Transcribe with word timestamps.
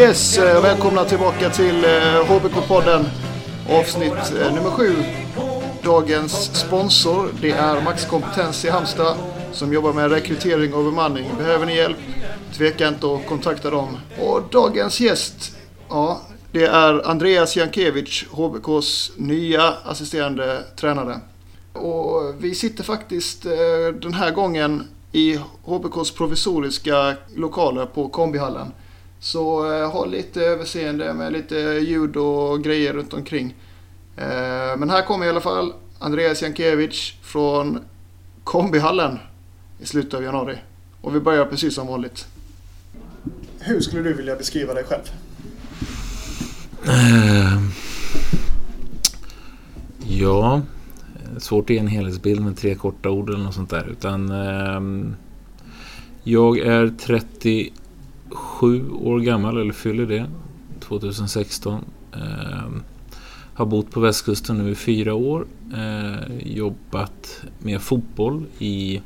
Yes, 0.00 0.38
eh, 0.38 0.62
välkomna 0.62 1.04
tillbaka 1.04 1.50
till 1.50 1.84
eh, 1.84 1.90
HBK-podden 2.28 3.04
avsnitt 3.68 4.12
eh, 4.12 4.54
nummer 4.54 4.70
sju. 4.70 4.94
Dagens 5.82 6.56
sponsor 6.56 7.28
det 7.40 7.50
är 7.50 7.80
Max 7.82 8.04
Kompetens 8.04 8.64
i 8.64 8.70
Halmstad 8.70 9.16
som 9.52 9.72
jobbar 9.72 9.92
med 9.92 10.10
rekrytering 10.10 10.74
och 10.74 10.84
bemanning. 10.84 11.30
Behöver 11.38 11.66
ni 11.66 11.76
hjälp? 11.76 11.96
Tveka 12.52 12.88
inte 12.88 13.14
att 13.14 13.26
kontakta 13.26 13.70
dem. 13.70 13.96
Och 14.20 14.42
dagens 14.50 15.00
gäst, 15.00 15.56
ja, 15.88 16.20
det 16.52 16.64
är 16.64 17.08
Andreas 17.08 17.56
Jankiewicz, 17.56 18.24
HBKs 18.30 19.12
nya 19.16 19.62
assisterande 19.84 20.64
tränare. 20.76 21.20
Och 21.72 22.34
vi 22.38 22.54
sitter 22.54 22.84
faktiskt 22.84 23.42
den 24.02 24.14
här 24.14 24.30
gången 24.30 24.88
i 25.12 25.38
HBKs 25.64 26.10
provisoriska 26.10 27.14
lokaler 27.36 27.86
på 27.86 28.08
kombihallen. 28.08 28.72
Så 29.20 29.72
eh, 29.72 29.90
ha 29.90 30.04
lite 30.04 30.42
överseende 30.44 31.14
med 31.14 31.32
lite 31.32 31.56
ljud 31.58 32.16
och 32.16 32.64
grejer 32.64 32.92
runt 32.92 33.14
omkring. 33.14 33.54
Eh, 34.16 34.76
men 34.78 34.90
här 34.90 35.02
kommer 35.02 35.26
i 35.26 35.28
alla 35.28 35.40
fall 35.40 35.72
Andreas 35.98 36.42
Jankiewicz 36.42 37.14
från 37.22 37.78
kombihallen 38.44 39.18
i 39.80 39.86
slutet 39.86 40.14
av 40.14 40.22
januari. 40.22 40.58
Och 41.00 41.14
vi 41.14 41.20
börjar 41.20 41.46
precis 41.46 41.74
som 41.74 41.86
vanligt. 41.86 42.26
Hur 43.58 43.80
skulle 43.80 44.02
du 44.02 44.12
vilja 44.12 44.36
beskriva 44.36 44.74
dig 44.74 44.84
själv? 44.84 45.02
Uh, 46.88 47.68
ja, 50.08 50.62
svårt 51.38 51.64
att 51.64 51.70
ge 51.70 51.78
en 51.78 51.86
helhetsbild 51.86 52.40
med 52.40 52.56
tre 52.56 52.74
korta 52.74 53.10
ord 53.10 53.28
eller 53.28 53.44
något 53.44 53.54
sånt 53.54 53.70
där. 53.70 53.88
Utan 53.90 54.30
uh, 54.30 55.12
jag 56.22 56.58
är 56.58 56.88
30 56.88 57.72
sju 58.30 58.90
år 58.90 59.20
gammal, 59.20 59.60
eller 59.60 59.72
fyller 59.72 60.06
det, 60.06 60.26
2016. 60.80 61.84
Eh, 62.12 62.68
har 63.54 63.66
bott 63.66 63.90
på 63.90 64.00
västkusten 64.00 64.58
nu 64.58 64.70
i 64.70 64.74
fyra 64.74 65.14
år. 65.14 65.46
Eh, 65.74 66.36
jobbat 66.46 67.42
med 67.58 67.80
fotboll 67.80 68.44
i 68.58 69.00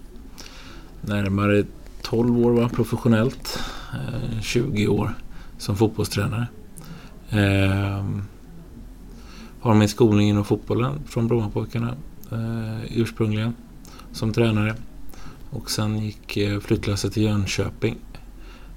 närmare 1.01 1.65
12 2.03 2.47
år 2.47 2.53
va, 2.53 2.69
professionellt. 2.69 3.59
Eh, 3.93 4.41
20 4.41 4.89
år 4.89 5.15
som 5.59 5.77
fotbollstränare. 5.77 6.47
Eh, 7.31 8.05
har 9.61 9.75
min 9.75 9.89
skolning 9.89 10.29
inom 10.29 10.45
fotbollen 10.45 11.01
från 11.07 11.29
Brommapojkarna 11.29 11.95
eh, 12.33 13.01
ursprungligen 13.01 13.55
som 14.13 14.33
tränare. 14.33 14.75
Och 15.51 15.71
sen 15.71 15.99
gick 15.99 16.37
eh, 16.37 16.61
flyttlasset 16.61 17.13
till 17.13 17.23
Jönköping 17.23 17.97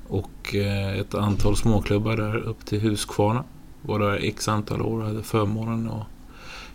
och 0.08 0.56
eh, 0.56 1.00
ett 1.00 1.16
antal 1.16 1.58
småklubbar 1.58 2.18
där 2.18 2.36
upp 2.36 2.66
till 2.66 2.82
Huskvarna. 2.82 3.44
Var 3.82 4.00
där 4.00 4.20
x 4.24 4.48
antal 4.48 4.82
år 4.82 5.00
och 5.00 5.08
hade 5.08 5.24
förmånen 5.24 5.90
att 5.90 6.06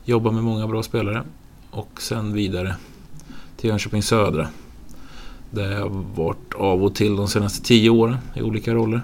jobba 0.05 0.31
med 0.31 0.45
många 0.45 0.67
bra 0.67 0.83
spelare. 0.83 1.23
Och 1.71 2.03
sen 2.03 2.33
vidare 2.33 2.77
till 3.57 3.71
Jönköping 3.71 4.03
Södra. 4.03 4.49
Där 5.51 5.73
jag 5.73 5.89
varit 6.17 6.55
av 6.55 6.85
och 6.85 6.95
till 6.95 7.17
de 7.17 7.29
senaste 7.29 7.65
tio 7.65 7.91
åren 7.91 8.17
i 8.35 8.43
olika 8.43 8.75
roller. 8.75 9.01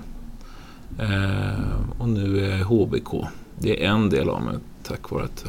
Eh, 0.98 1.98
och 1.98 2.08
nu 2.08 2.44
är 2.44 2.58
jag 2.58 2.64
HBK. 2.64 3.26
Det 3.58 3.84
är 3.84 3.90
en 3.90 4.10
del 4.10 4.28
av 4.28 4.42
mig 4.42 4.54
tack 4.82 5.10
vare 5.10 5.24
att 5.24 5.44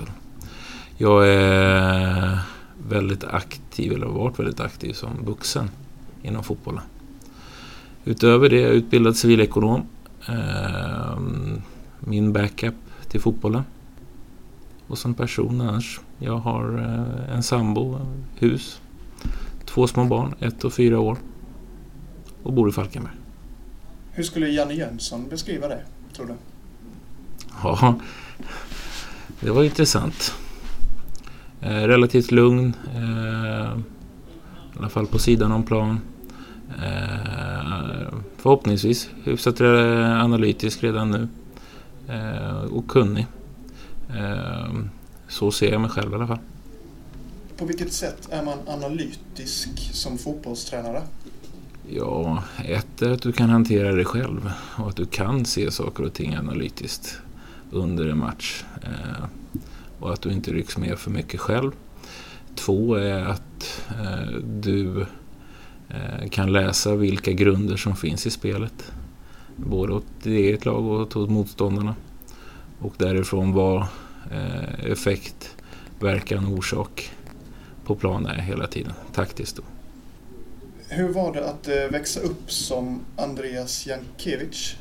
jag 0.97 1.27
är 1.27 2.39
väldigt 2.89 3.23
aktiv, 3.23 3.93
eller 3.93 4.05
har 4.05 4.13
varit 4.13 4.39
väldigt 4.39 4.59
aktiv 4.59 4.93
som 4.93 5.25
vuxen 5.25 5.69
inom 6.23 6.43
fotbollen. 6.43 6.83
Utöver 8.05 8.49
det 8.49 8.57
är 8.57 8.61
jag 8.61 8.71
utbildad 8.71 9.15
civilekonom. 9.15 9.85
Ehm, 10.27 11.61
min 11.99 12.33
backup 12.33 12.75
till 13.07 13.21
fotbollen. 13.21 13.63
Och 14.87 14.97
som 14.97 15.13
person 15.13 15.61
annars. 15.61 15.99
Jag 16.19 16.37
har 16.37 16.77
eh, 16.77 17.35
en 17.35 17.43
sambo, 17.43 17.99
hus, 18.35 18.81
två 19.65 19.87
små 19.87 20.05
barn, 20.05 20.33
ett 20.39 20.63
och 20.63 20.73
fyra 20.73 20.99
år. 20.99 21.17
Och 22.43 22.53
bor 22.53 22.69
i 22.69 22.71
Falkenberg. 22.71 23.13
Hur 24.11 24.23
skulle 24.23 24.49
Janne 24.49 24.73
Jönsson 24.73 25.29
beskriva 25.29 25.67
det, 25.67 25.81
tror 26.15 26.25
du? 26.25 26.33
Ja, 27.63 27.95
det 29.39 29.51
var 29.51 29.63
intressant. 29.63 30.33
Eh, 31.61 31.69
relativt 31.69 32.31
lugn. 32.31 32.73
Eh, 32.95 33.79
I 34.75 34.77
alla 34.77 34.89
fall 34.89 35.07
på 35.07 35.19
sidan 35.19 35.51
om 35.51 35.63
plan. 35.63 35.99
Eh, 36.83 38.13
förhoppningsvis 38.37 39.09
hyfsat 39.23 39.61
analytisk 39.61 40.83
redan 40.83 41.11
nu. 41.11 41.27
Eh, 42.07 42.63
och 42.63 42.87
kunnig. 42.87 43.27
Eh, 44.09 44.73
så 45.27 45.51
ser 45.51 45.71
jag 45.71 45.81
mig 45.81 45.89
själv 45.89 46.11
i 46.11 46.15
alla 46.15 46.27
fall. 46.27 46.39
På 47.57 47.65
vilket 47.65 47.93
sätt 47.93 48.29
är 48.31 48.43
man 48.43 48.57
analytisk 48.67 49.89
som 49.93 50.17
fotbollstränare? 50.17 51.01
Ja, 51.89 52.43
ett 52.65 53.01
är 53.01 53.11
att 53.11 53.21
du 53.21 53.31
kan 53.31 53.49
hantera 53.49 53.91
det 53.91 54.05
själv 54.05 54.51
och 54.77 54.89
att 54.89 54.95
du 54.95 55.05
kan 55.05 55.45
se 55.45 55.71
saker 55.71 56.03
och 56.03 56.13
ting 56.13 56.35
analytiskt 56.35 57.17
under 57.71 58.07
en 58.07 58.17
match. 58.17 58.63
och 59.99 60.13
att 60.13 60.21
du 60.21 60.31
inte 60.31 60.51
rycks 60.51 60.77
med 60.77 60.99
för 60.99 61.11
mycket 61.11 61.39
själv. 61.39 61.71
Två 62.55 62.95
är 62.95 63.25
att 63.25 63.81
du 64.43 64.95
Eh, 64.99 65.07
kan 66.31 66.51
läsa 66.51 66.95
vilka 66.95 67.31
grunder 67.31 67.77
som 67.77 67.95
finns 67.95 68.25
i 68.25 68.29
spelet. 68.29 68.91
Både 69.55 69.93
åt 69.93 70.05
ditt 70.23 70.33
eget 70.33 70.65
lag 70.65 70.85
och 70.85 71.15
åt 71.15 71.29
motståndarna. 71.29 71.95
Och 72.79 72.93
därifrån 72.97 73.53
vad 73.53 73.87
eh, 74.31 74.91
effekt, 74.91 75.55
verkan, 75.99 76.45
orsak 76.45 77.11
på 77.85 77.95
plan 77.95 78.25
är 78.25 78.41
hela 78.41 78.67
tiden, 78.67 78.93
taktiskt. 79.13 79.55
Då. 79.55 79.63
Hur 80.87 81.13
var 81.13 81.33
det 81.33 81.49
att 81.49 81.67
eh, 81.67 81.91
växa 81.91 82.19
upp 82.19 82.51
som 82.51 82.99
Andreas 83.15 83.87
Jankiewicz? 83.87 84.75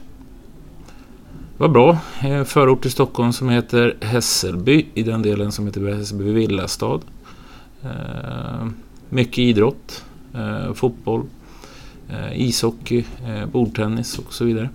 Det 1.57 1.63
var 1.63 1.69
bra. 1.69 1.99
En 2.21 2.45
förort 2.47 2.83
till 2.83 2.91
Stockholm 2.91 3.33
som 3.33 3.49
heter 3.49 3.97
Hässelby, 4.01 4.87
i 4.95 5.03
den 5.03 5.23
delen 5.23 5.53
som 5.53 5.67
heter 5.67 5.95
Hässelby 5.95 6.33
villastad. 6.33 7.01
Mycket 9.09 9.39
idrott 9.39 10.05
eh, 10.05 10.08
fotboll, 10.75 11.27
eh, 12.09 12.41
ishockey, 12.41 13.05
eh, 13.27 13.47
bordtennis 13.47 14.19
och 14.19 14.33
så 14.33 14.45
vidare. 14.45 14.69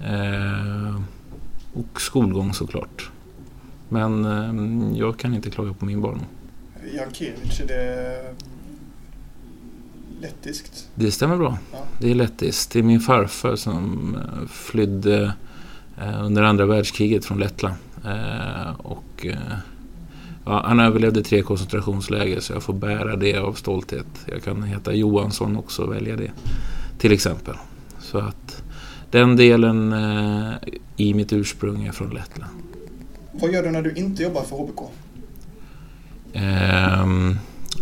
Eh, 0.00 1.00
och 1.72 2.00
skolgång 2.00 2.54
såklart. 2.54 3.10
Men 3.88 4.24
eh, 4.24 4.98
jag 4.98 5.18
kan 5.18 5.34
inte 5.34 5.50
klaga 5.50 5.72
på 5.72 5.84
min 5.84 6.00
barndom. 6.00 6.26
Jankiewicz, 6.94 7.60
är 7.60 7.66
det 7.66 8.34
lettiskt? 10.20 10.88
Det 10.94 11.10
stämmer 11.10 11.36
bra. 11.36 11.58
Ja. 11.72 11.78
Det 12.00 12.10
är 12.10 12.14
lettiskt. 12.14 12.72
Det 12.72 12.78
är 12.78 12.82
min 12.82 13.00
farfar 13.00 13.56
som 13.56 14.14
eh, 14.14 14.48
flydde 14.48 15.32
under 16.22 16.42
andra 16.42 16.66
världskriget 16.66 17.24
från 17.24 17.38
Lettland. 17.38 17.74
Och 18.78 19.26
Ja, 20.48 20.62
han 20.64 20.80
överlevde 20.80 21.22
tre 21.22 21.42
koncentrationsläger 21.42 22.40
så 22.40 22.52
jag 22.52 22.62
får 22.62 22.72
bära 22.72 23.16
det 23.16 23.36
av 23.36 23.52
stolthet. 23.52 24.06
Jag 24.26 24.42
kan 24.42 24.62
heta 24.62 24.92
Johansson 24.92 25.56
också 25.56 25.82
och 25.82 25.92
välja 25.94 26.16
det. 26.16 26.30
Till 26.98 27.12
exempel. 27.12 27.54
Så 28.00 28.18
att 28.18 28.62
den 29.10 29.36
delen 29.36 29.92
eh, 29.92 30.52
i 30.96 31.14
mitt 31.14 31.32
ursprung 31.32 31.86
är 31.86 31.92
från 31.92 32.10
Lettland. 32.10 32.52
Vad 33.32 33.52
gör 33.52 33.62
du 33.62 33.70
när 33.70 33.82
du 33.82 33.92
inte 33.92 34.22
jobbar 34.22 34.42
för 34.42 34.56
HBK? 34.56 34.80
Eh, 36.32 37.06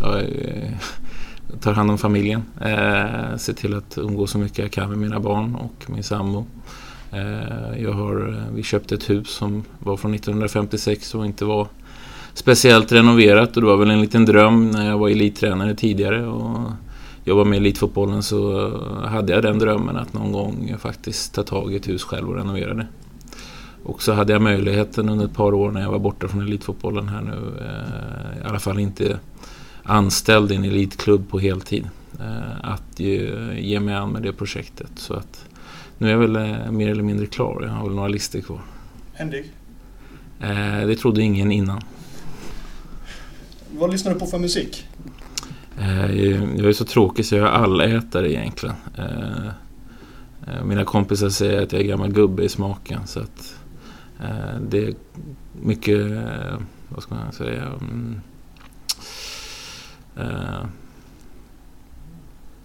jag 0.01 1.61
tar 1.61 1.73
hand 1.73 1.91
om 1.91 1.97
familjen. 1.97 2.43
Eh, 2.61 3.37
ser 3.37 3.53
till 3.53 3.73
att 3.73 3.97
umgås 3.97 4.31
så 4.31 4.37
mycket 4.37 4.57
jag 4.57 4.71
kan 4.71 4.89
med 4.89 4.97
mina 4.97 5.19
barn 5.19 5.55
och 5.55 5.89
min 5.89 6.03
sambo. 6.03 6.45
Eh, 7.11 7.81
jag 7.81 7.93
har, 7.93 8.43
vi 8.53 8.63
köpte 8.63 8.95
ett 8.95 9.09
hus 9.09 9.29
som 9.29 9.63
var 9.79 9.97
från 9.97 10.13
1956 10.13 11.15
och 11.15 11.25
inte 11.25 11.45
var 11.45 11.67
speciellt 12.37 12.91
renoverat 12.91 13.55
och 13.57 13.61
det 13.61 13.67
var 13.67 13.77
väl 13.77 13.89
en 13.89 14.01
liten 14.01 14.25
dröm 14.25 14.71
när 14.71 14.89
jag 14.89 14.97
var 14.97 15.09
elittränare 15.09 15.75
tidigare 15.75 16.27
och 16.27 16.71
jobbade 17.25 17.49
med 17.49 17.57
elitfotbollen 17.57 18.23
så 18.23 18.71
hade 19.05 19.33
jag 19.33 19.43
den 19.43 19.59
drömmen 19.59 19.97
att 19.97 20.13
någon 20.13 20.31
gång 20.31 20.75
faktiskt 20.79 21.33
ta 21.33 21.43
tag 21.43 21.73
i 21.73 21.75
ett 21.75 21.87
hus 21.87 22.03
själv 22.03 22.29
och 22.29 22.35
renovera 22.35 22.73
det. 22.73 22.87
Och 23.83 24.01
så 24.01 24.13
hade 24.13 24.33
jag 24.33 24.41
möjligheten 24.41 25.09
under 25.09 25.25
ett 25.25 25.33
par 25.33 25.53
år 25.53 25.71
när 25.71 25.81
jag 25.81 25.91
var 25.91 25.99
borta 25.99 26.27
från 26.27 26.41
elitfotbollen 26.41 27.07
här 27.07 27.21
nu, 27.21 27.65
eh, 27.65 28.45
i 28.45 28.49
alla 28.49 28.59
fall 28.59 28.79
inte 28.79 29.19
anställd 29.83 30.51
i 30.51 30.55
en 30.55 30.63
elitklubb 30.63 31.29
på 31.29 31.39
heltid, 31.39 31.89
eh, 32.19 32.71
att 32.71 32.99
ge, 32.99 33.79
mig 33.79 33.95
an 33.95 34.09
med 34.09 34.23
det 34.23 34.33
projektet. 34.33 34.91
Så 34.95 35.13
att 35.13 35.45
nu 35.97 36.07
är 36.07 36.11
jag 36.11 36.19
väl 36.19 36.35
eh, 36.35 36.71
mer 36.71 36.89
eller 36.89 37.03
mindre 37.03 37.25
klar, 37.25 37.61
jag 37.61 37.69
har 37.69 37.83
väl 37.83 37.95
några 37.95 38.07
listor 38.07 38.41
kvar. 38.41 38.61
Händig? 39.13 39.51
Det 40.87 40.95
trodde 40.95 41.21
ingen 41.21 41.51
innan. 41.51 41.81
Vad 43.79 43.91
lyssnar 43.91 44.13
du 44.13 44.19
på 44.19 44.25
för 44.25 44.39
musik? 44.39 44.87
Eh, 45.79 46.15
jag 46.55 46.65
är 46.65 46.73
så 46.73 46.85
tråkig 46.85 47.25
så 47.25 47.35
jag 47.35 47.47
är 47.47 47.51
allätare 47.51 48.33
egentligen. 48.33 48.75
Eh, 48.97 49.47
eh, 50.47 50.63
mina 50.65 50.85
kompisar 50.85 51.29
säger 51.29 51.63
att 51.63 51.71
jag 51.71 51.81
är 51.81 51.85
gammal 51.85 52.11
gubbe 52.11 52.43
i 52.43 52.49
smaken. 52.49 53.07
Så 53.07 53.19
att 53.19 53.55
det 54.69 54.87
är 54.87 54.93
mycket, 55.61 56.23
vad 56.89 57.03
ska 57.03 57.15
man 57.15 57.31
säga, 57.31 57.63
mm, 57.65 58.21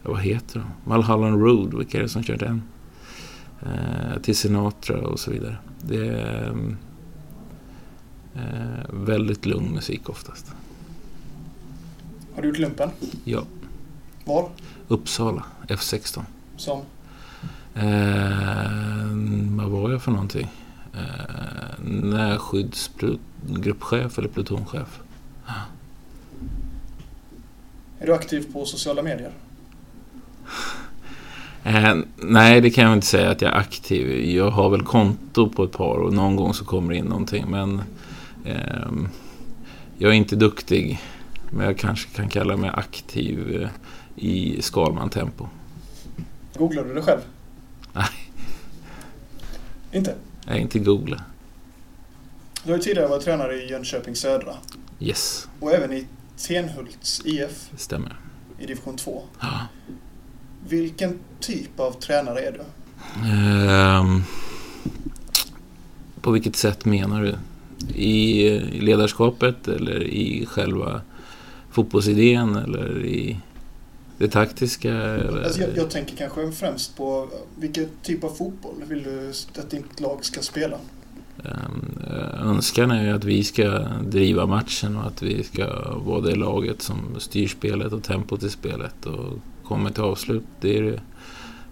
vad 0.02 0.20
heter 0.20 0.58
de? 0.58 0.90
Mulholland 0.90 1.42
Road, 1.42 1.74
vilka 1.74 1.98
är 1.98 2.02
det 2.02 2.08
som 2.08 2.22
kör 2.22 2.36
den? 2.36 2.62
Till 4.22 4.36
Sinatra 4.36 5.00
och 5.00 5.20
så 5.20 5.30
vidare. 5.30 5.56
Det 5.82 6.08
är 6.08 6.48
mm, 6.48 6.76
väldigt 8.90 9.46
lugn 9.46 9.74
musik 9.74 10.08
oftast. 10.08 10.54
Har 12.34 12.42
du 12.42 12.48
gjort 12.48 12.58
lumpen? 12.58 12.90
Ja. 13.24 13.42
Var? 14.24 14.48
Uppsala, 14.88 15.44
F16. 15.68 16.20
Som? 16.56 16.80
Eh, 17.74 17.84
vad 19.56 19.70
var 19.70 19.90
jag 19.90 20.02
för 20.02 20.10
någonting? 20.10 20.48
Eh, 20.94 21.00
närskyddsgruppchef 21.84 24.18
eller 24.18 24.28
plutonchef. 24.28 25.00
Är 27.98 28.06
du 28.06 28.14
aktiv 28.14 28.52
på 28.52 28.64
sociala 28.64 29.02
medier? 29.02 29.32
Eh, 31.64 31.94
nej, 32.16 32.60
det 32.60 32.70
kan 32.70 32.84
jag 32.84 32.92
inte 32.92 33.06
säga 33.06 33.30
att 33.30 33.42
jag 33.42 33.52
är 33.52 33.56
aktiv. 33.56 34.30
Jag 34.30 34.50
har 34.50 34.70
väl 34.70 34.82
konto 34.82 35.48
på 35.48 35.64
ett 35.64 35.72
par 35.72 35.98
och 35.98 36.12
någon 36.12 36.36
gång 36.36 36.54
så 36.54 36.64
kommer 36.64 36.92
det 36.92 36.98
in 36.98 37.04
någonting. 37.04 37.50
Men 37.50 37.82
eh, 38.44 38.90
jag 39.98 40.10
är 40.10 40.14
inte 40.14 40.36
duktig. 40.36 41.00
Men 41.54 41.66
jag 41.66 41.78
kanske 41.78 42.08
kan 42.16 42.28
kalla 42.28 42.56
mig 42.56 42.70
aktiv 42.74 43.62
eh, 43.62 43.68
i 44.16 44.62
Skalman-tempo. 44.62 45.48
Googlar 46.56 46.84
du 46.84 46.94
det 46.94 47.02
själv? 47.02 47.20
Nej. 47.92 48.04
Inte? 49.92 50.14
Är 50.46 50.56
inte 50.56 50.78
googla. 50.78 51.22
Du 52.64 52.70
har 52.70 52.76
ju 52.76 52.82
tidigare 52.82 53.08
varit 53.08 53.24
tränare 53.24 53.54
i 53.54 53.70
Jönköping 53.70 54.16
Södra. 54.16 54.54
Yes, 55.00 55.48
Och 55.60 55.72
även 55.72 55.92
i 55.92 56.06
Tenhults 56.36 57.22
IF 57.24 57.68
det 57.70 57.78
stämmer. 57.78 58.16
i 58.58 58.66
division 58.66 58.96
2. 58.96 59.22
Ja. 59.40 59.60
Vilken 60.68 61.18
typ 61.40 61.80
av 61.80 61.92
tränare 61.92 62.40
är 62.40 62.52
du? 62.52 62.60
Ehm, 63.28 64.22
på 66.20 66.30
vilket 66.30 66.56
sätt 66.56 66.84
menar 66.84 67.22
du? 67.22 67.36
I 67.94 68.58
ledarskapet 68.80 69.68
eller 69.68 70.02
i 70.02 70.46
själva 70.46 71.00
fotbollsidén 71.72 72.56
eller 72.56 73.04
i 73.04 73.40
det 74.18 74.28
taktiska? 74.28 74.92
Eller? 74.94 75.44
Alltså 75.44 75.60
jag, 75.60 75.76
jag 75.76 75.90
tänker 75.90 76.16
kanske 76.16 76.52
främst 76.52 76.96
på 76.96 77.28
vilken 77.58 77.88
typ 78.02 78.24
av 78.24 78.28
fotboll 78.28 78.74
vill 78.88 79.02
du 79.02 79.32
att 79.60 79.70
ditt 79.70 80.00
lag 80.00 80.24
ska 80.24 80.40
spela? 80.40 80.76
Ehm, 81.44 81.98
önskan 82.42 82.90
är 82.90 83.04
ju 83.04 83.10
att 83.10 83.24
vi 83.24 83.44
ska 83.44 83.78
driva 84.06 84.46
matchen 84.46 84.96
och 84.96 85.06
att 85.06 85.22
vi 85.22 85.42
ska 85.42 85.94
vara 85.98 86.20
det 86.20 86.34
laget 86.34 86.82
som 86.82 86.96
styr 87.18 87.48
spelet 87.48 87.92
och 87.92 88.02
tempot 88.02 88.42
i 88.42 88.50
spelet 88.50 89.06
och 89.06 89.38
kommer 89.64 89.90
till 89.90 90.02
avslut. 90.02 90.44
Det 90.60 90.78
är 90.78 90.82
det, 90.82 91.00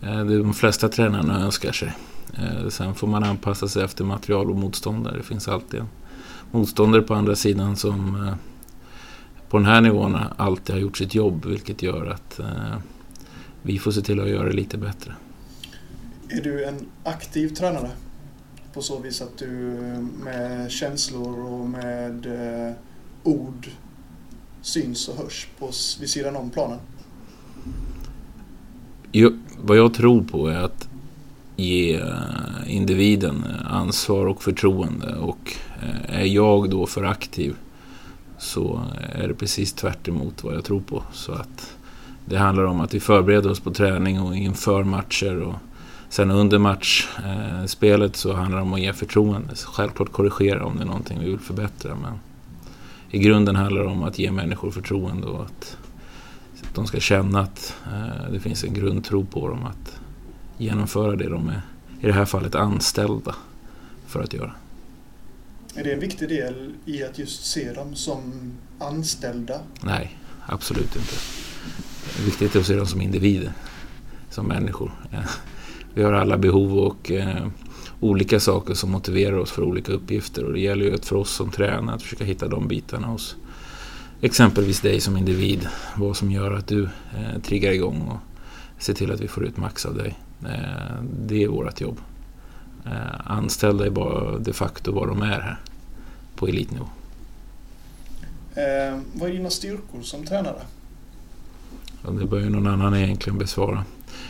eh, 0.09 0.25
det 0.25 0.39
de 0.39 0.55
flesta 0.55 0.89
tränarna 0.89 1.41
önskar 1.41 1.73
sig. 1.73 1.93
Eh, 2.35 2.69
Sen 2.69 2.95
får 2.95 3.07
man 3.07 3.25
anpassa 3.25 3.69
sig 3.69 3.85
efter 3.85 4.05
material 4.05 4.51
och 4.51 4.57
motståndare. 4.57 5.17
Det 5.17 5.23
finns 5.23 5.49
alltid 5.49 5.81
en 5.81 5.89
motståndare 6.51 7.03
på 7.03 7.15
andra 7.15 7.37
sidan 7.37 7.77
som 7.77 8.27
eh, 8.27 8.35
på 9.51 9.59
den 9.59 9.67
här 9.67 9.81
nivån 9.81 10.17
alltid 10.37 10.75
har 10.75 10.81
gjort 10.81 10.99
sitt 10.99 11.15
jobb 11.15 11.47
vilket 11.47 11.83
gör 11.83 12.07
att 12.07 12.39
eh, 12.39 12.77
vi 13.63 13.79
får 13.79 13.93
se 13.93 14.01
till 14.01 14.21
att 14.21 14.29
göra 14.29 14.49
det 14.49 14.53
lite 14.53 14.79
bättre. 14.79 15.15
Är 16.29 16.41
du 16.41 16.65
en 16.65 16.87
aktiv 17.05 17.49
tränare? 17.49 17.91
På 18.75 18.83
så 18.83 18.99
vis 18.99 19.23
att 19.23 19.39
du 19.39 19.47
med 20.25 20.71
känslor 20.71 21.41
och 21.41 21.69
med 21.69 22.27
eh, 22.27 22.75
ord 23.23 23.69
syns 24.63 25.09
och 25.09 25.17
hörs 25.17 25.49
på, 25.59 25.67
vid 26.01 26.11
sidan 26.11 26.37
om 26.37 26.51
planen? 26.51 26.79
Jo, 29.13 29.33
vad 29.63 29.77
jag 29.77 29.95
tror 29.95 30.23
på 30.23 30.49
är 30.49 30.59
att 30.59 30.89
ge 31.57 31.95
eh, 31.95 32.77
individen 32.77 33.45
ansvar 33.65 34.27
och 34.27 34.43
förtroende 34.43 35.15
och 35.15 35.55
eh, 35.83 36.21
är 36.21 36.25
jag 36.25 36.71
då 36.71 36.87
för 36.87 37.05
aktiv 37.05 37.57
så 38.41 38.83
är 39.13 39.29
det 39.29 39.35
precis 39.35 39.73
tvärt 39.73 40.09
emot 40.09 40.45
vad 40.45 40.55
jag 40.55 40.65
tror 40.65 40.81
på. 40.81 41.03
Så 41.13 41.33
att 41.33 41.77
det 42.25 42.37
handlar 42.37 42.65
om 42.65 42.81
att 42.81 42.95
vi 42.95 43.01
förbereder 43.01 43.51
oss 43.51 43.61
på 43.61 43.71
träning 43.71 44.21
och 44.21 44.37
inför 44.37 44.85
matcher 44.85 45.43
och 45.43 45.55
sen 46.09 46.31
under 46.31 46.59
matchspelet 46.59 48.11
eh, 48.11 48.19
så 48.19 48.33
handlar 48.33 48.59
det 48.59 48.63
om 48.63 48.75
att 48.75 48.81
ge 48.81 48.93
förtroende. 48.93 49.55
Självklart 49.55 50.13
korrigera 50.13 50.65
om 50.65 50.77
det 50.77 50.83
är 50.83 50.87
någonting 50.87 51.21
vi 51.21 51.27
vill 51.27 51.39
förbättra 51.39 51.95
men 51.95 52.13
i 53.11 53.19
grunden 53.19 53.57
handlar 53.57 53.83
det 53.83 53.89
om 53.89 54.03
att 54.03 54.19
ge 54.19 54.31
människor 54.31 54.71
förtroende 54.71 55.27
och 55.27 55.45
att 55.45 55.77
de 56.75 56.87
ska 56.87 57.01
känna 57.01 57.41
att 57.41 57.75
eh, 57.93 58.33
det 58.33 58.41
finns 58.41 58.65
en 58.65 58.75
grundtro 58.75 59.25
på 59.25 59.49
dem 59.49 59.65
att 59.65 60.01
genomföra 60.59 61.17
det 61.17 61.29
de 61.29 61.49
är, 61.49 61.63
i 62.01 62.07
det 62.07 62.13
här 62.13 62.25
fallet, 62.25 62.55
anställda 62.55 63.35
för 64.07 64.23
att 64.23 64.35
göra. 64.35 64.53
Är 65.75 65.85
det 65.85 65.93
en 65.93 66.01
viktig 66.01 66.29
del 66.29 66.75
i 66.85 67.05
att 67.05 67.19
just 67.19 67.45
se 67.45 67.73
dem 67.73 67.95
som 67.95 68.53
anställda? 68.79 69.61
Nej, 69.81 70.19
absolut 70.47 70.97
inte. 70.97 71.15
Det 72.17 72.23
är 72.23 72.25
viktigt 72.25 72.57
att 72.57 72.67
se 72.67 72.75
dem 72.75 72.87
som 72.87 73.01
individer, 73.01 73.53
som 74.31 74.47
människor. 74.47 74.93
Vi 75.95 76.03
har 76.03 76.13
alla 76.13 76.39
behov 76.39 76.79
och 76.79 77.11
eh, 77.11 77.47
olika 78.01 78.41
saker 78.41 78.75
som 78.75 78.91
motiverar 78.91 79.37
oss 79.37 79.51
för 79.51 79.63
olika 79.63 79.93
uppgifter 79.93 80.45
och 80.45 80.53
det 80.53 80.61
gäller 80.61 80.85
ju 80.85 80.99
för 80.99 81.17
oss 81.17 81.31
som 81.31 81.51
tränare 81.51 81.97
att 81.97 82.03
försöka 82.03 82.25
hitta 82.25 82.49
de 82.49 82.69
bitarna 82.69 83.07
hos 83.07 83.37
exempelvis 84.21 84.81
dig 84.81 85.01
som 85.01 85.17
individ. 85.17 85.69
Vad 85.97 86.17
som 86.17 86.31
gör 86.31 86.53
att 86.53 86.67
du 86.67 86.85
eh, 86.85 87.41
triggar 87.43 87.73
igång 87.73 88.01
och 88.01 88.19
ser 88.83 88.95
till 88.95 89.13
att 89.13 89.21
vi 89.21 89.29
får 89.29 89.45
ut 89.45 89.57
max 89.57 89.87
av 89.87 89.95
dig. 89.95 90.19
Eh, 90.45 91.03
det 91.27 91.43
är 91.43 91.49
vårt 91.49 91.81
jobb. 91.81 91.99
Eh, 92.87 93.21
anställda 93.25 93.87
är 93.87 93.91
bara 93.91 94.39
de 94.39 94.53
facto 94.53 94.93
vad 94.93 95.09
de 95.09 95.23
är 95.23 95.27
här 95.41 95.61
på 96.37 96.47
elitnivå. 96.47 96.89
Eh, 98.55 98.99
vad 99.13 99.29
är 99.31 99.33
dina 99.33 99.51
styrkor 99.51 100.03
som 100.03 100.25
tränare? 100.25 100.63
Ja, 102.05 102.11
det 102.11 102.27
bör 102.27 102.41
ju 102.41 102.51
någon 102.51 102.67
annan 102.67 102.95
egentligen 102.95 103.39
besvara. 103.39 103.85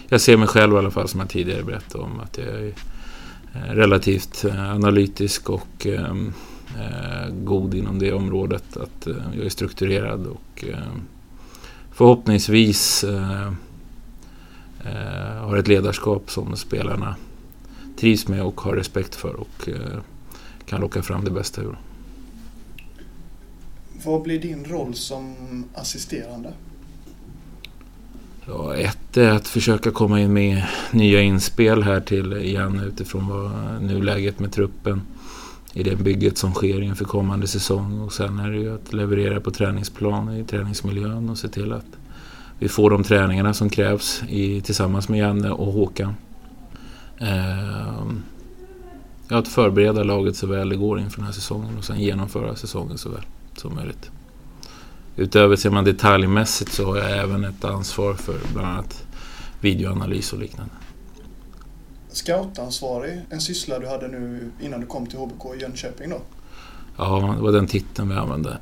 Jag 0.09 0.21
ser 0.21 0.37
mig 0.37 0.49
själv 0.49 0.75
i 0.75 0.79
alla 0.79 0.91
fall 0.91 1.09
som 1.09 1.21
jag 1.21 1.29
tidigare 1.29 1.63
berättade 1.63 2.05
om 2.05 2.21
att 2.21 2.39
jag 2.39 2.47
är 2.47 2.75
eh, 3.55 3.75
relativt 3.75 4.45
eh, 4.45 4.71
analytisk 4.71 5.51
och 5.51 5.87
eh, 5.87 6.17
eh, 6.79 7.29
god 7.31 7.75
inom 7.75 7.99
det 7.99 8.13
området. 8.13 8.77
Att 8.77 9.07
eh, 9.07 9.15
jag 9.37 9.47
är 9.47 9.51
strukturerad 9.51 10.27
och 10.27 10.65
eh, 10.69 10.79
förhoppningsvis 11.93 13.05
har 15.41 15.57
ett 15.57 15.69
ledarskap 15.69 16.31
som 16.31 16.57
spelarna 16.57 17.17
trivs 18.01 18.29
med 18.29 18.43
och 18.43 18.61
har 18.61 18.77
respekt 18.77 19.15
för 19.15 19.35
och 19.35 19.69
eh, 19.69 20.01
kan 20.67 20.81
locka 20.81 21.03
fram 21.03 21.25
det 21.25 21.31
bästa 21.31 21.63
ur. 21.63 21.79
Vad 24.05 24.23
blir 24.23 24.41
din 24.41 24.65
roll 24.65 24.95
som 24.95 25.35
assisterande? 25.75 26.53
Ja, 28.47 28.77
ett 28.77 29.17
är 29.17 29.31
att 29.31 29.49
försöka 29.49 29.91
komma 29.91 30.21
in 30.21 30.33
med 30.33 30.67
nya 30.91 31.21
inspel 31.21 31.83
här 31.83 32.01
till 32.01 32.53
Janne 32.53 32.85
utifrån 32.85 33.29
vad 33.29 33.83
nuläget 33.83 34.39
med 34.39 34.53
truppen 34.53 35.03
i 35.73 35.83
det 35.83 35.97
bygget 35.97 36.39
som 36.39 36.53
sker 36.53 36.81
inför 36.81 37.05
kommande 37.05 37.47
säsong. 37.47 38.01
Och 38.01 38.13
sen 38.13 38.39
är 38.39 38.51
det 38.51 38.59
ju 38.59 38.75
att 38.75 38.93
leverera 38.93 39.41
på 39.41 39.51
träningsplan 39.51 40.37
i 40.37 40.45
träningsmiljön 40.45 41.31
och 41.31 41.39
se 41.39 41.49
till 41.49 41.73
att 41.73 41.87
vi 42.59 42.69
får 42.69 42.91
de 42.91 43.05
träningarna 43.05 43.55
som 43.55 43.71
krävs 43.71 44.23
i, 44.29 44.61
tillsammans 44.61 45.09
med 45.09 45.21
Janne 45.21 45.51
och 45.51 45.73
Håkan. 45.73 46.15
Eh, 47.21 48.03
att 49.29 49.49
förbereda 49.49 50.03
laget 50.03 50.37
så 50.37 50.47
väl 50.47 50.69
det 50.69 50.77
går 50.77 51.01
inför 51.01 51.17
den 51.17 51.27
här 51.27 51.33
säsongen 51.33 51.79
och 51.79 51.85
sen 51.85 52.01
genomföra 52.01 52.57
säsongen 52.57 52.99
så 52.99 53.09
väl 53.09 53.27
som 53.57 53.75
möjligt. 53.75 54.11
Utöver 55.17 55.57
ser 55.57 55.71
man 55.71 55.85
detaljmässigt 55.85 56.73
så 56.73 56.85
har 56.85 56.97
jag 56.97 57.19
även 57.19 57.45
ett 57.45 57.65
ansvar 57.65 58.15
för 58.15 58.39
bland 58.53 58.69
annat 58.69 59.07
videoanalys 59.61 60.33
och 60.33 60.39
liknande. 60.39 60.73
Scoutansvarig, 62.13 63.21
en 63.31 63.41
syssla 63.41 63.79
du 63.79 63.89
hade 63.89 64.09
nu 64.09 64.51
innan 64.61 64.81
du 64.81 64.87
kom 64.87 65.07
till 65.07 65.19
HBK 65.19 65.55
i 65.57 65.61
Jönköping 65.61 66.11
då? 66.11 66.21
Ja, 66.97 67.35
det 67.37 67.43
var 67.43 67.53
den 67.53 67.67
titeln 67.67 68.09
vi 68.09 68.15
använde. 68.15 68.57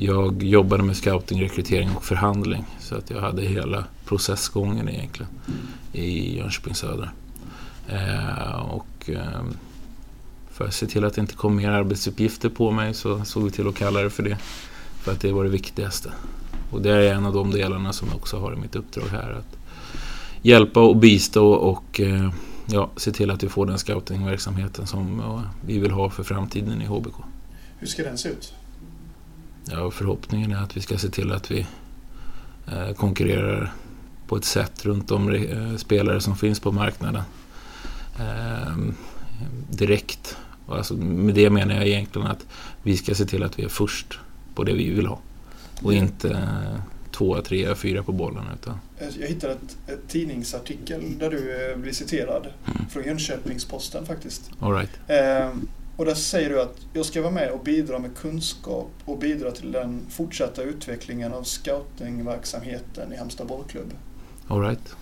Jag 0.00 0.42
jobbade 0.42 0.82
med 0.82 0.96
scouting, 0.96 1.42
rekrytering 1.42 1.90
och 1.96 2.04
förhandling 2.04 2.64
så 2.80 2.94
att 2.94 3.10
jag 3.10 3.20
hade 3.20 3.42
hela 3.42 3.84
processgången 4.04 4.88
egentligen 4.88 5.32
i 5.92 6.36
Jönköping 6.36 6.74
Södra. 6.74 7.10
Eh, 7.88 8.60
Och 8.60 9.10
eh, 9.10 9.42
för 10.50 10.64
att 10.64 10.74
se 10.74 10.86
till 10.86 11.04
att 11.04 11.14
det 11.14 11.20
inte 11.20 11.34
kom 11.34 11.56
mer 11.56 11.70
arbetsuppgifter 11.70 12.48
på 12.48 12.70
mig 12.70 12.94
så 12.94 13.24
såg 13.24 13.44
vi 13.44 13.50
till 13.50 13.68
att 13.68 13.74
kalla 13.74 14.02
det 14.02 14.10
för 14.10 14.22
det. 14.22 14.36
För 15.02 15.12
att 15.12 15.20
det 15.20 15.32
var 15.32 15.44
det 15.44 15.50
viktigaste. 15.50 16.12
Och 16.70 16.82
det 16.82 16.90
är 16.90 17.14
en 17.14 17.26
av 17.26 17.34
de 17.34 17.50
delarna 17.50 17.92
som 17.92 18.08
jag 18.08 18.16
också 18.16 18.38
har 18.38 18.52
i 18.52 18.56
mitt 18.56 18.76
uppdrag 18.76 19.08
här. 19.12 19.30
Att 19.32 19.58
hjälpa 20.42 20.80
och 20.80 20.96
bistå 20.96 21.46
och 21.52 22.00
eh, 22.00 22.30
ja, 22.66 22.90
se 22.96 23.12
till 23.12 23.30
att 23.30 23.42
vi 23.42 23.48
får 23.48 23.66
den 23.66 23.78
scoutingverksamheten 23.78 24.86
som 24.86 25.20
eh, 25.20 25.40
vi 25.66 25.78
vill 25.78 25.90
ha 25.90 26.10
för 26.10 26.22
framtiden 26.22 26.82
i 26.82 26.86
HBK. 26.86 27.14
Hur 27.78 27.86
ska 27.86 28.02
den 28.02 28.18
se 28.18 28.28
ut? 28.28 28.54
Ja, 29.70 29.90
förhoppningen 29.90 30.52
är 30.52 30.62
att 30.62 30.76
vi 30.76 30.80
ska 30.80 30.98
se 30.98 31.08
till 31.08 31.32
att 31.32 31.50
vi 31.50 31.66
eh, 32.66 32.92
konkurrerar 32.96 33.72
på 34.26 34.36
ett 34.36 34.44
sätt 34.44 34.84
runt 34.84 35.08
de 35.08 35.34
eh, 35.34 35.76
spelare 35.76 36.20
som 36.20 36.36
finns 36.36 36.60
på 36.60 36.72
marknaden. 36.72 37.22
Eh, 38.18 38.76
direkt. 39.70 40.36
Alltså, 40.68 40.94
med 40.94 41.34
det 41.34 41.50
menar 41.50 41.74
jag 41.74 41.86
egentligen 41.86 42.28
att 42.28 42.46
vi 42.82 42.96
ska 42.96 43.14
se 43.14 43.26
till 43.26 43.42
att 43.42 43.58
vi 43.58 43.64
är 43.64 43.68
först 43.68 44.18
på 44.54 44.64
det 44.64 44.72
vi 44.72 44.90
vill 44.90 45.06
ha. 45.06 45.18
Och 45.82 45.94
inte 45.94 46.30
eh, 46.30 46.80
tvåa, 47.12 47.42
trea, 47.42 47.74
fyra 47.74 48.02
på 48.02 48.12
bollen. 48.12 48.44
Utan... 48.54 48.78
Jag 49.20 49.28
hittade 49.28 49.52
ett, 49.52 49.76
ett 49.86 50.08
tidningsartikel 50.08 51.18
där 51.18 51.30
du 51.30 51.74
blir 51.76 51.92
citerad. 51.92 52.46
Mm. 52.66 52.88
Från 52.88 53.04
Jönköpings-Posten 53.04 54.06
faktiskt. 54.06 54.50
All 54.60 54.72
right. 54.72 54.90
Och 55.98 56.04
där 56.04 56.14
säger 56.14 56.50
du 56.50 56.60
att 56.60 56.76
jag 56.92 57.06
ska 57.06 57.22
vara 57.22 57.32
med 57.32 57.50
och 57.50 57.60
bidra 57.60 57.98
med 57.98 58.16
kunskap 58.16 58.90
och 59.04 59.18
bidra 59.18 59.50
till 59.50 59.72
den 59.72 60.06
fortsatta 60.10 60.62
utvecklingen 60.62 61.32
av 61.32 61.42
scoutingverksamheten 61.42 63.12
i 63.12 63.16
Halmstad 63.16 63.46
bollklubb. 63.46 63.92
All 64.48 64.60
right. 64.60 64.94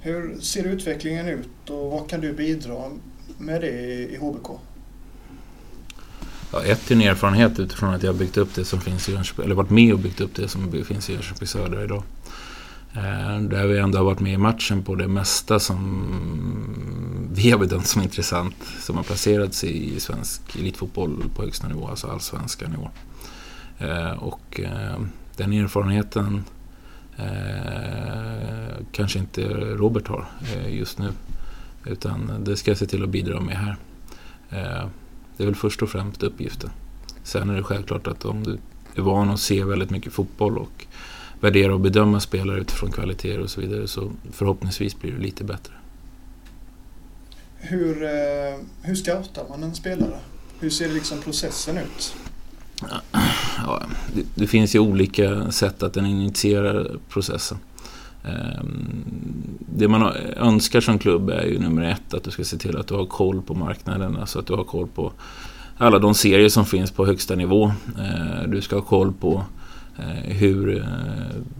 Hur 0.00 0.40
ser 0.40 0.64
utvecklingen 0.64 1.28
ut 1.28 1.70
och 1.70 1.90
vad 1.90 2.10
kan 2.10 2.20
du 2.20 2.32
bidra 2.32 2.90
med 3.38 3.60
det 3.60 3.70
i 4.12 4.16
HBK? 4.16 4.48
Ja, 6.52 6.64
ett 6.64 6.90
är 6.90 6.94
en 6.94 7.02
erfarenhet 7.02 7.58
utifrån 7.58 7.94
att 7.94 8.02
jag 8.02 8.12
har 8.12 8.18
byggt 8.18 8.36
upp 8.36 8.54
det 8.54 8.64
som 8.64 8.80
finns 8.80 9.08
i 9.08 9.12
Jönköping, 9.12 9.44
eller 9.44 9.54
varit 9.54 9.70
med 9.70 9.92
och 9.92 9.98
byggt 9.98 10.20
upp 10.20 10.34
det 10.34 10.48
som 10.48 10.84
finns 10.84 11.10
i 11.10 11.12
Jönköping 11.12 11.48
Södra 11.48 11.84
idag. 11.84 12.02
Eh, 12.96 13.40
där 13.40 13.66
vi 13.66 13.78
ändå 13.78 13.98
har 13.98 14.04
varit 14.04 14.20
med 14.20 14.32
i 14.32 14.36
matchen 14.36 14.82
på 14.82 14.94
det 14.94 15.08
mesta 15.08 15.58
som 15.58 16.04
vi 17.32 17.50
har 17.50 17.58
bedömt 17.58 17.86
som 17.86 18.02
intressant. 18.02 18.54
Som 18.80 18.96
har 18.96 19.02
placerats 19.02 19.64
i 19.64 20.00
svensk 20.00 20.56
elitfotboll 20.56 21.24
på 21.34 21.42
högsta 21.42 21.68
nivå, 21.68 21.88
alltså 21.88 22.06
allsvenska 22.06 22.68
nivå. 22.68 22.90
Eh, 23.78 24.12
och 24.12 24.60
eh, 24.60 25.00
den 25.36 25.52
erfarenheten 25.52 26.44
kanske 28.92 29.18
inte 29.18 29.42
Robert 29.54 30.08
har 30.08 30.26
just 30.68 30.98
nu. 30.98 31.08
Utan 31.84 32.44
det 32.44 32.56
ska 32.56 32.70
jag 32.70 32.78
se 32.78 32.86
till 32.86 33.02
att 33.02 33.08
bidra 33.08 33.40
med 33.40 33.56
här. 33.56 33.76
Det 35.36 35.42
är 35.42 35.46
väl 35.46 35.54
först 35.54 35.82
och 35.82 35.88
främst 35.88 36.22
uppgiften. 36.22 36.70
Sen 37.22 37.50
är 37.50 37.56
det 37.56 37.62
självklart 37.62 38.06
att 38.06 38.24
om 38.24 38.42
du 38.42 38.58
är 38.94 39.02
van 39.02 39.30
att 39.30 39.40
se 39.40 39.64
väldigt 39.64 39.90
mycket 39.90 40.12
fotboll 40.12 40.58
och 40.58 40.86
värdera 41.40 41.74
och 41.74 41.80
bedöma 41.80 42.20
spelare 42.20 42.60
utifrån 42.60 42.92
kvaliteter 42.92 43.40
och 43.40 43.50
så 43.50 43.60
vidare 43.60 43.86
så 43.86 44.10
förhoppningsvis 44.32 45.00
blir 45.00 45.12
det 45.12 45.22
lite 45.22 45.44
bättre. 45.44 45.72
Hur, 47.56 48.02
eh, 48.02 48.58
hur 48.82 48.94
scoutar 48.94 49.44
man 49.48 49.62
en 49.62 49.74
spelare? 49.74 50.18
Hur 50.60 50.70
ser 50.70 50.88
liksom 50.88 51.20
processen 51.20 51.78
ut? 51.78 52.14
Ja, 53.66 53.82
det, 54.14 54.22
det, 54.34 54.46
finns 54.46 54.74
ju 54.74 54.78
olika 54.78 55.50
sätt 55.50 55.82
att 55.82 55.94
den 55.94 56.06
initierar 56.06 56.98
processen. 57.08 57.58
Ehm, 58.24 59.04
det 59.58 59.88
man 59.88 60.12
önskar 60.36 60.80
som 60.80 60.98
klubb 60.98 61.30
är 61.30 61.44
ju 61.44 61.58
nummer 61.58 61.82
ett 61.82 62.14
att 62.14 62.24
du 62.24 62.30
ska 62.30 62.44
se 62.44 62.56
till 62.56 62.76
att 62.76 62.86
du 62.86 62.94
har 62.94 63.06
koll 63.06 63.42
på 63.42 63.54
marknaden, 63.54 64.16
alltså 64.16 64.38
att 64.38 64.46
du 64.46 64.54
har 64.54 64.64
koll 64.64 64.86
på 64.86 65.12
alla 65.78 65.98
de 65.98 66.14
serier 66.14 66.48
som 66.48 66.66
finns 66.66 66.90
på 66.90 67.06
högsta 67.06 67.34
nivå. 67.34 67.72
Ehm, 67.98 68.50
du 68.50 68.62
ska 68.62 68.76
ha 68.76 68.82
koll 68.82 69.12
på 69.12 69.44
Eh, 69.98 70.32
hur 70.36 70.78
eh, 70.78 70.84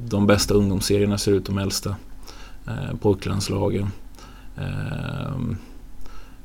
de 0.08 0.26
bästa 0.26 0.54
ungdomsserierna 0.54 1.18
ser 1.18 1.32
ut, 1.32 1.44
de 1.44 1.58
äldsta 1.58 1.96
eh, 2.66 2.96
pojklandslagen. 3.00 3.90
Eh, 4.56 5.40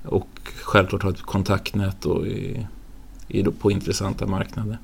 och 0.04 0.28
självklart 0.62 1.04
ha 1.04 1.10
ett 1.10 1.22
kontaktnät 1.22 2.06
och 2.06 2.28
i, 2.28 2.68
i, 3.28 3.44
på 3.44 3.72
intressanta 3.72 4.28
marknader. 4.28 4.78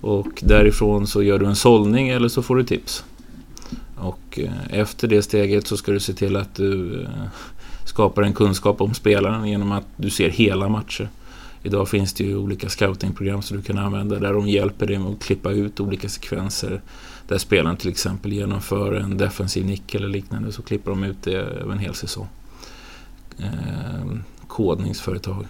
Och 0.00 0.42
därifrån 0.42 1.06
så 1.06 1.22
gör 1.22 1.38
du 1.38 1.46
en 1.46 1.56
sållning 1.56 2.08
eller 2.08 2.28
så 2.28 2.42
får 2.42 2.56
du 2.56 2.64
tips. 2.64 3.04
Och 3.96 4.38
eh, 4.38 4.80
efter 4.80 5.08
det 5.08 5.22
steget 5.22 5.66
så 5.66 5.76
ska 5.76 5.92
du 5.92 6.00
se 6.00 6.12
till 6.12 6.36
att 6.36 6.54
du 6.54 7.06
skapar 7.84 8.22
en 8.22 8.32
kunskap 8.32 8.80
om 8.80 8.94
spelaren 8.94 9.48
genom 9.48 9.72
att 9.72 9.86
du 9.96 10.10
ser 10.10 10.30
hela 10.30 10.68
matcher. 10.68 11.08
Idag 11.66 11.88
finns 11.88 12.12
det 12.12 12.24
ju 12.24 12.36
olika 12.36 12.68
scoutingprogram 12.68 13.42
som 13.42 13.56
du 13.56 13.62
kan 13.62 13.78
använda 13.78 14.18
där 14.18 14.32
de 14.32 14.48
hjälper 14.48 14.86
dig 14.86 14.98
med 14.98 15.12
att 15.12 15.22
klippa 15.22 15.50
ut 15.50 15.80
olika 15.80 16.08
sekvenser. 16.08 16.80
Där 17.28 17.38
spelaren 17.38 17.76
till 17.76 17.90
exempel 17.90 18.32
genomför 18.32 18.92
en 18.92 19.16
defensiv 19.16 19.66
nick 19.66 19.94
eller 19.94 20.08
liknande 20.08 20.52
så 20.52 20.62
klipper 20.62 20.90
de 20.90 21.04
ut 21.04 21.16
det 21.22 21.34
över 21.34 21.72
en 21.72 21.78
hel 21.78 21.94
säsong. 21.94 22.26
Eh, 23.38 24.16
kodningsföretag. 24.46 25.46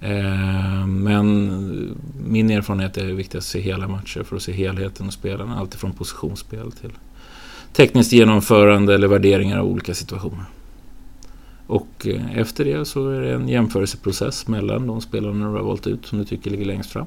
Eh, 0.00 0.86
men 0.86 1.96
min 2.26 2.50
erfarenhet 2.50 2.96
är 2.96 3.00
att 3.00 3.06
det 3.06 3.12
är 3.12 3.16
viktigt 3.16 3.38
att 3.38 3.44
se 3.44 3.60
hela 3.60 3.88
matcher 3.88 4.22
för 4.22 4.36
att 4.36 4.42
se 4.42 4.52
helheten 4.52 5.06
och 5.06 5.12
spelarna. 5.12 5.58
Alltifrån 5.58 5.92
positionsspel 5.92 6.72
till 6.72 6.92
tekniskt 7.72 8.12
genomförande 8.12 8.94
eller 8.94 9.08
värderingar 9.08 9.58
av 9.58 9.66
olika 9.66 9.94
situationer. 9.94 10.44
Och 11.70 12.06
eh, 12.06 12.38
efter 12.38 12.64
det 12.64 12.84
så 12.84 13.08
är 13.08 13.20
det 13.20 13.34
en 13.34 13.48
jämförelseprocess 13.48 14.48
mellan 14.48 14.86
de 14.86 15.00
spelarna 15.00 15.46
du 15.46 15.56
har 15.56 15.62
valt 15.62 15.86
ut 15.86 16.06
som 16.06 16.18
du 16.18 16.24
tycker 16.24 16.50
ligger 16.50 16.64
längst 16.64 16.90
fram. 16.90 17.06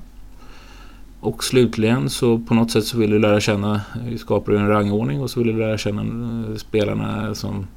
Och 1.20 1.44
slutligen 1.44 2.10
så 2.10 2.40
på 2.40 2.54
något 2.54 2.72
sätt 2.72 2.86
så 2.86 2.98
vill 2.98 3.10
du 3.10 3.20
lära 3.20 3.40
känna, 3.40 3.76
eh, 3.76 4.18
skapar 4.18 4.52
du 4.52 4.58
en 4.58 4.68
rangordning 4.68 5.22
och 5.22 5.30
så 5.30 5.40
vill 5.40 5.54
du 5.54 5.60
lära 5.60 5.78
känna 5.78 6.02
eh, 6.02 6.56
spelarna 6.56 7.36
som 7.36 7.68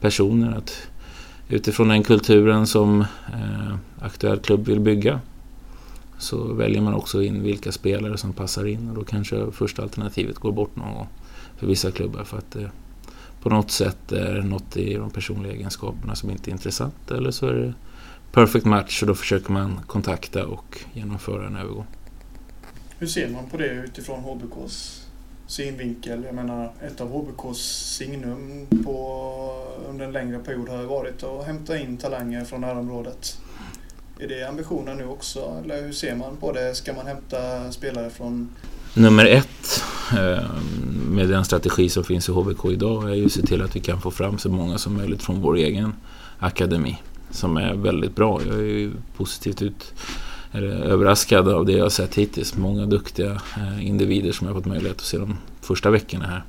personer. 0.00 0.56
Att 0.56 0.88
utifrån 1.48 1.88
den 1.88 2.02
kulturen 2.02 2.66
som 2.66 3.00
eh, 3.32 3.74
aktuell 4.00 4.38
klubb 4.38 4.66
vill 4.68 4.80
bygga 4.80 5.20
så 6.18 6.52
väljer 6.52 6.80
man 6.80 6.94
också 6.94 7.22
in 7.22 7.42
vilka 7.42 7.72
spelare 7.72 8.16
som 8.16 8.32
passar 8.32 8.66
in 8.66 8.88
och 8.88 8.94
då 8.94 9.04
kanske 9.04 9.50
första 9.52 9.82
alternativet 9.82 10.38
går 10.38 10.52
bort 10.52 10.76
någon 10.76 10.94
gång 10.94 11.08
för 11.56 11.66
vissa 11.66 11.90
klubbar 11.90 12.24
för 12.24 12.38
att 12.38 12.56
eh, 12.56 12.68
på 13.44 13.50
något 13.50 13.70
sätt 13.70 14.12
är 14.12 14.42
något 14.42 14.76
i 14.76 14.94
de 14.94 15.10
personliga 15.10 15.52
egenskaperna 15.52 16.14
som 16.14 16.30
inte 16.30 16.50
är 16.50 16.52
intressant 16.52 17.10
eller 17.10 17.30
så 17.30 17.46
är 17.46 17.52
det 17.52 17.74
perfect 18.32 18.64
match 18.64 19.02
och 19.02 19.08
då 19.08 19.14
försöker 19.14 19.52
man 19.52 19.80
kontakta 19.86 20.46
och 20.46 20.78
genomföra 20.92 21.46
en 21.46 21.56
övergång. 21.56 21.86
Hur 22.98 23.06
ser 23.06 23.28
man 23.28 23.46
på 23.50 23.56
det 23.56 23.70
utifrån 23.70 24.20
HBKs 24.20 25.06
synvinkel? 25.46 26.24
Jag 26.24 26.34
menar, 26.34 26.72
ett 26.82 27.00
av 27.00 27.08
HBKs 27.08 27.58
signum 27.96 28.66
på, 28.84 29.76
under 29.88 30.04
en 30.04 30.12
längre 30.12 30.38
period 30.38 30.68
har 30.68 30.82
varit 30.82 31.22
att 31.22 31.46
hämta 31.46 31.78
in 31.78 31.96
talanger 31.96 32.44
från 32.44 32.60
närområdet. 32.60 33.38
Är 34.18 34.28
det 34.28 34.48
ambitionen 34.48 34.96
nu 34.96 35.06
också, 35.06 35.60
eller 35.64 35.82
hur 35.82 35.92
ser 35.92 36.14
man 36.14 36.36
på 36.36 36.52
det? 36.52 36.74
Ska 36.74 36.92
man 36.92 37.06
hämta 37.06 37.72
spelare 37.72 38.10
från 38.10 38.48
Nummer 38.96 39.26
ett 39.26 39.82
eh, 40.12 40.50
med 41.14 41.28
den 41.28 41.44
strategi 41.44 41.88
som 41.88 42.04
finns 42.04 42.28
i 42.28 42.32
HBK 42.32 42.64
idag 42.64 43.10
är 43.10 43.14
ju 43.14 43.26
att 43.26 43.32
se 43.32 43.42
till 43.42 43.62
att 43.62 43.76
vi 43.76 43.80
kan 43.80 44.00
få 44.00 44.10
fram 44.10 44.38
så 44.38 44.48
många 44.48 44.78
som 44.78 44.96
möjligt 44.96 45.22
från 45.22 45.40
vår 45.40 45.56
egen 45.56 45.92
akademi. 46.38 47.02
Som 47.30 47.56
är 47.56 47.74
väldigt 47.74 48.16
bra. 48.16 48.40
Jag 48.46 48.56
är 48.56 48.62
ju 48.62 48.92
positivt 49.16 49.62
ut, 49.62 49.94
eller 50.52 50.68
överraskad 50.68 51.48
av 51.48 51.66
det 51.66 51.72
jag 51.72 51.84
har 51.84 51.90
sett 51.90 52.14
hittills. 52.14 52.56
Många 52.56 52.86
duktiga 52.86 53.40
eh, 53.56 53.86
individer 53.86 54.32
som 54.32 54.46
jag 54.46 54.54
har 54.54 54.60
fått 54.60 54.68
möjlighet 54.68 54.96
att 54.96 55.04
se 55.04 55.18
de 55.18 55.36
första 55.60 55.90
veckorna 55.90 56.26
här. 56.26 56.44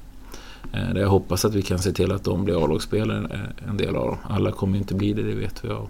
Eh, 0.74 0.94
där 0.94 1.02
jag 1.02 1.10
hoppas 1.10 1.46
att 1.46 1.56
vi 1.56 1.62
kan 1.62 1.80
se 1.80 1.92
till 1.92 2.12
att 2.12 2.24
de 2.24 2.46
blir 2.46 2.64
A-lagsspelare, 2.64 3.28
eh, 3.32 3.70
en 3.70 3.78
del 3.78 3.96
av 3.96 4.08
dem. 4.08 4.18
Alla 4.24 4.52
kommer 4.52 4.78
inte 4.78 4.94
bli 4.94 5.14
det, 5.14 5.24
det 5.24 5.36
vet 5.36 5.66
vi 5.66 5.70
av 5.70 5.90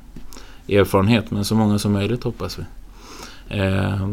erfarenhet. 0.70 1.32
Men 1.32 1.46
så 1.46 1.55
många 1.55 1.79
som 1.79 1.91
möjligt 1.91 2.24
hoppas 2.24 2.60
vi. 2.60 2.63
Eh, 3.49 4.07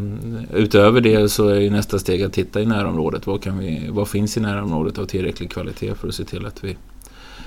utöver 0.52 1.00
det 1.00 1.28
så 1.28 1.48
är 1.48 1.70
nästa 1.70 1.98
steg 1.98 2.22
att 2.22 2.32
titta 2.32 2.60
i 2.60 2.66
närområdet. 2.66 3.26
Vad, 3.26 3.42
kan 3.42 3.58
vi, 3.58 3.88
vad 3.90 4.08
finns 4.08 4.36
i 4.36 4.40
närområdet 4.40 4.98
av 4.98 5.06
tillräcklig 5.06 5.50
kvalitet 5.50 5.94
för 5.94 6.08
att 6.08 6.14
se 6.14 6.24
till 6.24 6.46
att 6.46 6.64
vi 6.64 6.70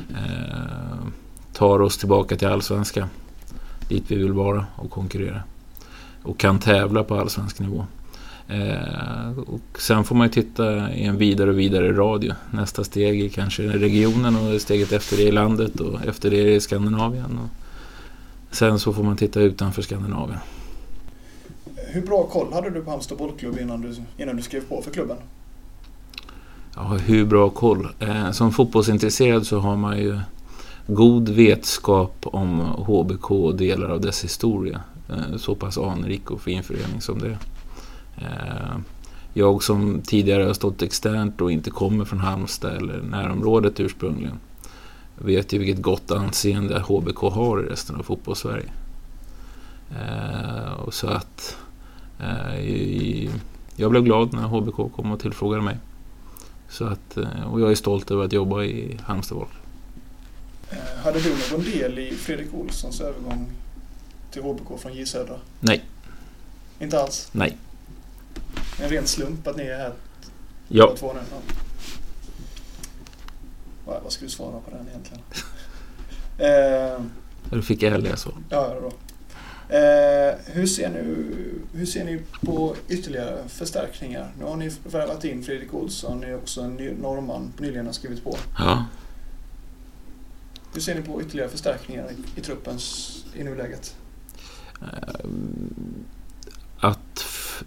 eh, 0.10 1.08
tar 1.54 1.82
oss 1.82 1.98
tillbaka 1.98 2.36
till 2.36 2.48
allsvenska. 2.48 3.10
Dit 3.90 4.04
vi 4.08 4.16
vill 4.16 4.34
vara 4.34 4.66
och 4.76 4.92
konkurrera. 4.92 5.44
Och 6.24 6.38
kan 6.38 6.60
tävla 6.60 7.04
på 7.04 7.20
allsvensk 7.20 7.60
nivå. 7.60 7.86
Eh, 8.48 9.40
och 9.40 9.80
sen 9.80 10.04
får 10.04 10.16
man 10.16 10.28
ju 10.28 10.34
titta 10.34 10.94
i 10.94 11.04
en 11.04 11.18
vidare 11.18 11.50
och 11.50 11.60
vidare 11.60 11.94
radio. 11.94 12.34
Nästa 12.52 12.84
steg 12.84 13.22
är 13.22 13.30
kanske 13.30 13.64
regionen 13.64 14.36
och 14.36 14.62
steget 14.62 14.92
efter 14.92 15.18
det 15.18 15.24
i 15.24 15.32
landet 15.32 15.80
och 15.80 16.06
efter 16.06 16.30
det 16.30 16.56
i 16.56 16.60
Skandinavien. 16.60 17.40
Och 17.44 17.50
sen 18.56 18.80
så 18.80 18.94
får 18.94 19.04
man 19.04 19.18
titta 19.18 19.40
utanför 19.40 19.82
Skandinavien. 19.82 20.40
Hur 21.96 22.02
bra 22.02 22.24
koll 22.24 22.54
hade 22.54 22.70
du 22.70 22.82
på 22.82 22.90
Halmstad 22.90 23.18
bollklubb 23.18 23.60
innan 23.60 23.82
du, 23.82 23.96
innan 24.18 24.36
du 24.36 24.42
skrev 24.42 24.62
på 24.62 24.82
för 24.82 24.92
klubben? 24.92 25.18
Ja, 26.76 26.84
hur 26.84 27.26
bra 27.26 27.50
koll? 27.50 27.88
Eh, 28.00 28.32
som 28.32 28.52
fotbollsintresserad 28.52 29.48
så 29.48 29.60
har 29.60 29.76
man 29.76 29.98
ju 29.98 30.20
god 30.88 31.30
vetskap 31.30 32.16
om 32.24 32.60
HBK 32.60 33.32
och 33.32 33.56
delar 33.56 33.90
av 33.90 34.02
dess 34.02 34.24
historia. 34.24 34.82
Eh, 35.10 35.38
så 35.38 35.56
pass 35.56 35.78
anrik 35.78 36.32
och 36.32 36.42
fin 36.42 36.64
förening 36.64 37.02
som 37.02 37.20
det 37.20 37.28
är. 37.28 37.38
Eh, 38.18 38.78
jag 39.34 39.64
som 39.64 40.02
tidigare 40.02 40.44
har 40.44 40.54
stått 40.54 40.82
externt 40.82 41.42
och 41.42 41.52
inte 41.52 41.70
kommer 41.70 42.06
från 42.06 42.20
Halmstad 42.20 42.76
eller 42.76 43.02
närområdet 43.02 43.80
ursprungligen 43.80 44.40
vet 45.18 45.54
ju 45.54 45.58
vilket 45.58 45.82
gott 45.82 46.12
anseende 46.12 46.80
HBK 46.80 47.20
har 47.20 47.64
i 47.64 47.66
resten 47.66 47.96
av 47.96 48.04
fotbollssverige. 48.04 48.72
Eh, 49.92 50.74
och 50.74 50.94
så 50.94 51.08
att 51.08 51.58
jag 53.76 53.92
blev 53.92 54.04
glad 54.04 54.34
när 54.34 54.42
HBK 54.42 54.76
kom 54.96 55.12
och 55.12 55.20
tillfrågade 55.20 55.64
mig. 55.64 55.78
Så 56.70 56.86
att, 56.86 57.18
eh, 57.18 57.52
och 57.52 57.62
jag 57.62 57.72
är 57.72 57.76
stolt 57.76 58.12
över 58.12 58.26
att 58.26 58.34
jobba 58.34 58.64
i 58.64 59.00
Halmstad 59.04 59.38
Volk. 59.38 59.52
Eh, 60.70 60.78
hade 61.04 61.20
du 61.20 61.36
någon 61.52 61.64
del 61.64 62.00
i 62.00 62.12
Fredrik 62.12 62.54
Olssons 62.54 63.02
övergång 63.02 63.48
till 64.32 64.42
HBK 64.42 64.78
från 64.78 64.94
J 64.94 65.06
Södra? 65.06 65.36
Nej. 65.60 65.84
Inte 66.80 67.02
alls? 67.02 67.30
Nej. 67.32 67.58
En 68.82 68.90
ren 68.90 69.08
slump 69.08 69.48
att 69.48 69.58
ni 69.58 69.64
är 69.64 69.78
här 69.78 69.94
ja. 70.68 70.96
två 70.98 71.14
nu? 71.14 71.20
Ja. 73.86 74.00
Vad 74.04 74.12
ska 74.12 74.26
du 74.26 74.32
svara 74.32 74.60
på 74.60 74.72
den 74.72 74.88
egentligen? 74.88 75.24
eh, 76.98 77.02
du 77.50 77.62
fick 77.62 77.84
ärliga 77.84 78.18
svar. 78.18 78.34
Ja, 78.50 78.74
det 78.74 78.82
bra. 78.82 78.92
Eh, 79.70 80.36
hur, 80.46 80.66
ser 80.66 80.90
ni, 80.90 81.00
hur 81.80 81.86
ser 81.86 82.06
ni 82.06 82.22
på 82.42 82.76
ytterligare 82.90 83.48
förstärkningar? 83.48 84.32
Nu 84.40 84.46
har 84.46 84.56
ni 84.56 84.72
värvat 84.84 85.26
in 85.26 85.44
Fredrik 85.44 85.74
Olsson, 85.74 86.20
ni 86.20 86.28
är 86.28 86.36
också 86.36 86.62
en 86.62 86.76
norrman 86.76 87.54
nyligen 87.58 87.86
har 87.86 87.94
skrivit 87.94 88.24
på. 88.24 88.38
Ja. 88.58 88.86
Hur 90.74 90.82
ser 90.82 90.96
ni 90.96 91.02
på 91.02 91.22
ytterligare 91.22 91.50
förstärkningar 91.50 92.10
i, 92.12 92.40
i 92.40 92.44
truppens 92.44 93.16
i 93.34 93.44
nuläget? 93.44 93.96
Eh, 94.82 95.30
att 96.80 97.26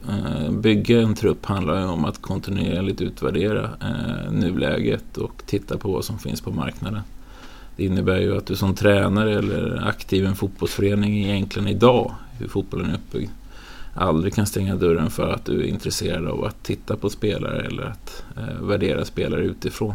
eh, 0.08 0.50
bygga 0.50 1.00
en 1.00 1.14
trupp 1.14 1.46
handlar 1.46 1.86
om 1.86 2.04
att 2.04 2.22
kontinuerligt 2.22 3.00
utvärdera 3.00 3.70
nuläget 4.30 5.16
och 5.16 5.42
titta 5.46 5.78
på 5.78 5.92
vad 5.92 6.04
som 6.04 6.18
finns 6.18 6.40
på 6.40 6.50
marknaden. 6.50 7.02
Det 7.78 7.84
innebär 7.84 8.20
ju 8.20 8.36
att 8.36 8.46
du 8.46 8.56
som 8.56 8.74
tränare 8.74 9.38
eller 9.38 9.88
aktiv 9.88 10.24
i 10.24 10.26
en 10.26 10.34
fotbollsförening 10.34 11.24
egentligen 11.24 11.68
idag, 11.68 12.14
hur 12.38 12.48
fotbollen 12.48 12.90
är 12.90 12.94
uppbyggd, 12.94 13.30
aldrig 13.94 14.34
kan 14.34 14.46
stänga 14.46 14.76
dörren 14.76 15.10
för 15.10 15.28
att 15.28 15.44
du 15.44 15.60
är 15.60 15.66
intresserad 15.66 16.26
av 16.26 16.44
att 16.44 16.62
titta 16.62 16.96
på 16.96 17.10
spelare 17.10 17.66
eller 17.66 17.82
att 17.82 18.24
eh, 18.36 18.66
värdera 18.66 19.04
spelare 19.04 19.44
utifrån. 19.44 19.94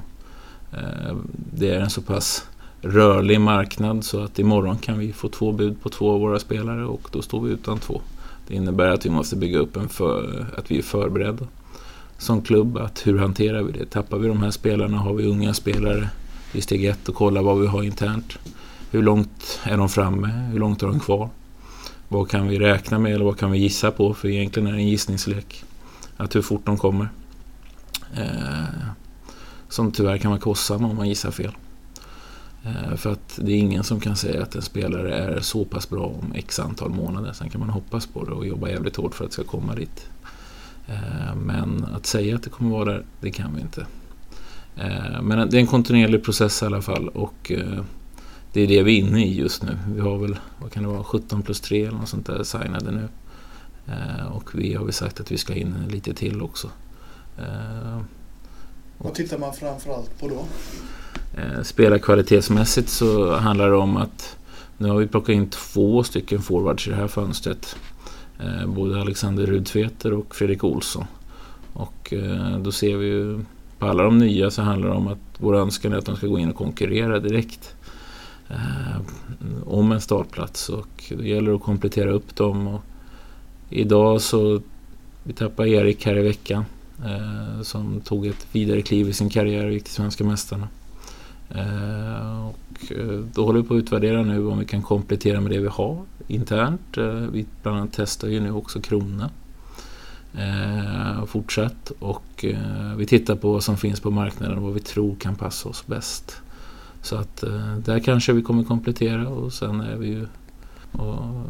Eh, 0.73 1.15
det 1.55 1.69
är 1.69 1.79
en 1.79 1.89
så 1.89 2.01
pass 2.01 2.45
rörlig 2.81 3.41
marknad 3.41 4.03
så 4.03 4.23
att 4.23 4.39
imorgon 4.39 4.77
kan 4.77 4.99
vi 4.99 5.13
få 5.13 5.29
två 5.29 5.51
bud 5.51 5.81
på 5.81 5.89
två 5.89 6.11
av 6.11 6.19
våra 6.19 6.39
spelare 6.39 6.85
och 6.85 7.09
då 7.11 7.21
står 7.21 7.41
vi 7.41 7.51
utan 7.51 7.79
två. 7.79 8.01
Det 8.47 8.55
innebär 8.55 8.89
att 8.89 9.05
vi 9.05 9.09
måste 9.09 9.35
bygga 9.35 9.59
upp 9.59 9.75
en 9.75 9.89
för, 9.89 10.45
att 10.57 10.71
vi 10.71 10.77
är 10.77 10.81
förberedda 10.81 11.47
som 12.17 12.41
klubb. 12.41 12.77
Att 12.77 13.07
hur 13.07 13.17
hanterar 13.17 13.63
vi 13.63 13.71
det? 13.71 13.85
Tappar 13.85 14.17
vi 14.17 14.27
de 14.27 14.43
här 14.43 14.51
spelarna? 14.51 14.97
Har 14.97 15.13
vi 15.13 15.25
unga 15.25 15.53
spelare? 15.53 16.09
I 16.53 16.61
steg 16.61 16.85
ett 16.85 17.09
och 17.09 17.15
kolla 17.15 17.41
vad 17.41 17.59
vi 17.59 17.67
har 17.67 17.83
internt. 17.83 18.37
Hur 18.91 19.01
långt 19.01 19.59
är 19.63 19.77
de 19.77 19.89
framme? 19.89 20.27
Hur 20.27 20.59
långt 20.59 20.81
har 20.81 20.89
de 20.89 20.99
kvar? 20.99 21.29
Vad 22.07 22.29
kan 22.29 22.47
vi 22.47 22.59
räkna 22.59 22.99
med 22.99 23.13
eller 23.13 23.25
vad 23.25 23.39
kan 23.39 23.51
vi 23.51 23.57
gissa 23.57 23.91
på? 23.91 24.13
För 24.13 24.27
egentligen 24.27 24.67
är 24.67 24.71
det 24.71 24.77
en 24.77 24.87
gissningslek. 24.87 25.63
Att 26.17 26.35
hur 26.35 26.41
fort 26.41 26.65
de 26.65 26.77
kommer. 26.77 27.09
Eh, 28.15 28.63
som 29.69 29.91
tyvärr 29.91 30.17
kan 30.17 30.31
vara 30.31 30.41
kostsam 30.41 30.85
om 30.85 30.95
man 30.95 31.09
gissar 31.09 31.31
fel. 31.31 31.51
Eh, 32.63 32.95
för 32.95 33.11
att 33.11 33.39
det 33.41 33.51
är 33.51 33.57
ingen 33.57 33.83
som 33.83 33.99
kan 33.99 34.15
säga 34.15 34.43
att 34.43 34.55
en 34.55 34.61
spelare 34.61 35.15
är 35.15 35.39
så 35.39 35.65
pass 35.65 35.89
bra 35.89 36.05
om 36.05 36.33
x 36.35 36.59
antal 36.59 36.89
månader. 36.89 37.33
Sen 37.33 37.49
kan 37.49 37.59
man 37.59 37.69
hoppas 37.69 38.07
på 38.07 38.25
det 38.25 38.31
och 38.31 38.47
jobba 38.47 38.69
jävligt 38.69 38.95
hårt 38.95 39.15
för 39.15 39.25
att 39.25 39.31
det 39.31 39.33
ska 39.33 39.43
komma 39.43 39.75
dit. 39.75 40.07
Eh, 40.87 41.35
men 41.35 41.85
att 41.95 42.05
säga 42.05 42.35
att 42.35 42.43
det 42.43 42.49
kommer 42.49 42.71
vara 42.71 42.85
där, 42.85 43.03
det 43.21 43.31
kan 43.31 43.55
vi 43.55 43.61
inte. 43.61 43.85
Eh, 44.77 45.21
men 45.21 45.49
det 45.49 45.57
är 45.57 45.61
en 45.61 45.67
kontinuerlig 45.67 46.23
process 46.23 46.61
i 46.61 46.65
alla 46.65 46.81
fall 46.81 47.07
och 47.07 47.51
eh, 47.51 47.83
det 48.53 48.61
är 48.61 48.67
det 48.67 48.83
vi 48.83 48.99
är 48.99 49.03
inne 49.03 49.25
i 49.25 49.33
just 49.33 49.63
nu. 49.63 49.77
Vi 49.95 50.01
har 50.01 50.17
väl, 50.17 50.39
vad 50.61 50.71
kan 50.71 50.83
det 50.83 50.89
vara, 50.89 51.03
17 51.03 51.41
plus 51.41 51.61
3 51.61 51.85
eller 51.85 51.97
något 51.97 52.09
sånt 52.09 52.25
där 52.25 52.43
signade 52.43 52.91
nu. 52.91 53.07
Eh, 53.87 54.27
och 54.27 54.49
vi 54.53 54.73
har 54.73 54.83
väl 54.83 54.93
sagt 54.93 55.19
att 55.19 55.31
vi 55.31 55.37
ska 55.37 55.53
in 55.53 55.75
lite 55.89 56.13
till 56.13 56.41
också. 56.41 56.69
Vad 58.97 59.13
tittar 59.13 59.37
man 59.37 59.53
framförallt 59.53 60.19
på 60.19 60.27
då? 60.27 60.45
Spelarkvalitetsmässigt 61.63 62.89
så 62.89 63.35
handlar 63.35 63.69
det 63.69 63.75
om 63.75 63.97
att 63.97 64.37
nu 64.77 64.89
har 64.89 64.97
vi 64.97 65.07
plockat 65.07 65.29
in 65.29 65.49
två 65.49 66.03
stycken 66.03 66.41
forwards 66.41 66.87
i 66.87 66.89
det 66.89 66.95
här 66.95 67.07
fönstret. 67.07 67.75
Både 68.67 69.01
Alexander 69.01 69.45
Rudtveter 69.45 70.13
och 70.13 70.35
Fredrik 70.35 70.63
Olsson. 70.63 71.05
Och 71.73 72.13
då 72.59 72.71
ser 72.71 72.97
vi 72.97 73.05
ju 73.05 73.39
på 73.83 73.89
alla 73.89 74.03
de 74.03 74.17
nya 74.17 74.51
så 74.51 74.61
handlar 74.61 74.89
det 74.89 74.95
om 74.95 75.07
att 75.07 75.19
vår 75.37 75.55
önskan 75.55 75.93
är 75.93 75.97
att 75.97 76.05
de 76.05 76.15
ska 76.15 76.27
gå 76.27 76.39
in 76.39 76.49
och 76.49 76.55
konkurrera 76.55 77.19
direkt 77.19 77.75
eh, 78.49 79.01
om 79.65 79.91
en 79.91 80.01
startplats 80.01 80.69
och 80.69 81.03
det 81.09 81.27
gäller 81.27 81.55
att 81.55 81.61
komplettera 81.61 82.11
upp 82.11 82.35
dem. 82.35 82.67
Och 82.67 82.81
idag 83.69 84.21
så 84.21 84.61
vi 85.23 85.33
tappar 85.33 85.65
Erik 85.65 86.05
här 86.05 86.17
i 86.17 86.21
veckan 86.21 86.65
eh, 87.05 87.61
som 87.61 88.01
tog 88.01 88.27
ett 88.27 88.47
vidare 88.51 88.81
kliv 88.81 89.09
i 89.09 89.13
sin 89.13 89.29
karriär 89.29 89.65
och 89.65 89.73
gick 89.73 89.83
till 89.83 89.93
Svenska 89.93 90.23
Mästarna. 90.23 90.67
Eh, 91.49 92.47
och 92.47 92.91
eh, 92.91 93.19
då 93.33 93.45
håller 93.45 93.61
vi 93.61 93.67
på 93.67 93.73
att 93.73 93.83
utvärdera 93.83 94.21
nu 94.21 94.47
om 94.47 94.59
vi 94.59 94.65
kan 94.65 94.81
komplettera 94.81 95.41
med 95.41 95.51
det 95.51 95.59
vi 95.59 95.67
har 95.67 95.97
internt. 96.27 96.97
Eh, 96.97 97.05
vi 97.05 97.45
bland 97.61 97.77
annat 97.77 97.93
testar 97.93 98.27
ju 98.27 98.39
nu 98.39 98.51
också 98.51 98.81
Krona 98.81 99.29
eh, 100.37 101.25
fortsatt 101.25 101.91
och 101.99 102.45
eh, 102.45 102.95
vi 102.97 103.05
tittar 103.05 103.35
på 103.35 103.51
vad 103.51 103.63
som 103.63 103.77
finns 103.77 103.99
på 103.99 104.11
marknaden 104.11 104.57
och 104.57 104.63
vad 104.63 104.73
vi 104.73 104.79
tror 104.79 105.15
kan 105.15 105.35
passa 105.35 105.69
oss 105.69 105.87
bäst. 105.87 106.41
Så 107.01 107.15
att 107.15 107.43
eh, 107.43 107.77
där 107.77 107.99
kanske 107.99 108.33
vi 108.33 108.41
kommer 108.41 108.63
komplettera 108.63 109.27
och 109.27 109.53
sen 109.53 109.81
är 109.81 109.95
vi 109.95 110.07
ju 110.07 110.27
och, 110.91 111.45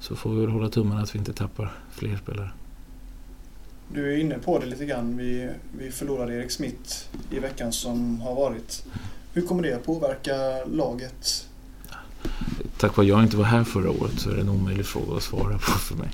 så 0.00 0.16
får 0.16 0.34
vi 0.34 0.40
väl 0.40 0.50
hålla 0.50 0.68
tummarna 0.68 1.00
att 1.00 1.14
vi 1.14 1.18
inte 1.18 1.32
tappar 1.32 1.72
fler 1.90 2.16
spelare. 2.16 2.50
Du 3.94 4.12
är 4.12 4.16
inne 4.16 4.38
på 4.38 4.58
det 4.58 4.66
lite 4.66 4.86
grann. 4.86 5.16
Vi, 5.16 5.50
vi 5.78 5.90
förlorade 5.90 6.34
Erik 6.34 6.50
Smith 6.50 7.04
i 7.30 7.38
veckan 7.38 7.72
som 7.72 8.20
har 8.20 8.34
varit. 8.34 8.84
Hur 9.32 9.42
kommer 9.42 9.62
det 9.62 9.72
att 9.72 9.84
påverka 9.84 10.32
laget? 10.72 11.46
Tack 12.78 12.96
vare 12.96 13.04
att 13.04 13.08
jag 13.08 13.22
inte 13.22 13.36
var 13.36 13.44
här 13.44 13.64
förra 13.64 13.90
året 13.90 14.20
så 14.20 14.30
är 14.30 14.34
det 14.34 14.40
en 14.40 14.48
omöjlig 14.48 14.86
fråga 14.86 15.16
att 15.16 15.22
svara 15.22 15.54
på 15.54 15.60
för 15.60 15.94
mig. 15.94 16.08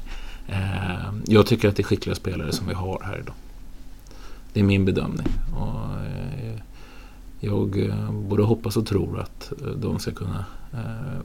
Eh, 0.48 1.12
jag 1.26 1.46
tycker 1.46 1.68
att 1.68 1.76
det 1.76 1.82
är 1.82 1.85
skickliga 1.85 2.14
spelare 2.14 2.52
som 2.52 2.66
vi 2.66 2.74
har 2.74 3.02
här 3.04 3.18
idag. 3.18 3.35
Det 4.52 4.61
är 4.61 4.64
min 4.64 4.85
bedömning. 4.85 5.26
Och 5.56 6.04
eh, 6.04 6.61
jag 7.40 7.88
eh, 7.88 8.11
både 8.12 8.42
hoppas 8.42 8.76
och 8.76 8.87
tror 8.87 9.20
att 9.20 9.52
de 9.76 9.98
ska 9.98 10.12
kunna 10.12 10.44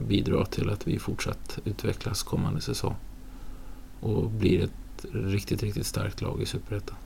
bidra 0.00 0.44
till 0.46 0.70
att 0.70 0.86
vi 0.86 0.98
fortsatt 0.98 1.58
utvecklas 1.64 2.22
kommande 2.22 2.60
säsong. 2.60 2.94
Och 4.00 4.30
blir 4.30 4.64
ett 4.64 5.04
riktigt, 5.12 5.62
riktigt 5.62 5.86
starkt 5.86 6.20
lag 6.20 6.42
i 6.42 6.46
Superettan. 6.46 6.96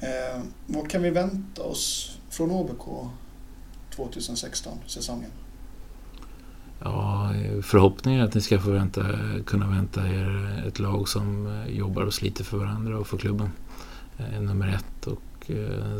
Eh, 0.00 0.42
vad 0.66 0.90
kan 0.90 1.02
vi 1.02 1.10
vänta 1.10 1.62
oss 1.62 2.18
från 2.30 2.50
HBK 2.50 3.10
2016-säsongen? 3.96 5.30
Ja, 6.80 7.17
Eh, 7.34 7.62
förhoppningen 7.62 8.20
är 8.20 8.24
att 8.24 8.34
ni 8.34 8.40
ska 8.40 8.58
få 8.58 8.70
vänta, 8.70 9.06
kunna 9.46 9.66
vänta 9.66 10.08
er 10.08 10.62
ett 10.66 10.78
lag 10.78 11.08
som 11.08 11.46
eh, 11.46 11.76
jobbar 11.76 12.02
och 12.02 12.14
sliter 12.14 12.44
för 12.44 12.58
varandra 12.58 12.98
och 12.98 13.06
för 13.06 13.18
klubben. 13.18 13.50
Eh, 14.18 14.40
nummer 14.40 14.68
ett. 14.68 15.06
Och 15.06 15.22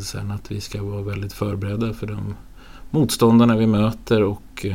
sen 0.02 0.30
att 0.30 0.50
vi 0.50 0.60
ska 0.60 0.82
vara 0.82 1.02
väldigt 1.02 1.32
förberedda 1.32 1.92
för 1.92 2.06
de 2.06 2.34
motståndarna 2.90 3.56
vi 3.56 3.66
möter 3.66 4.22
och 4.22 4.66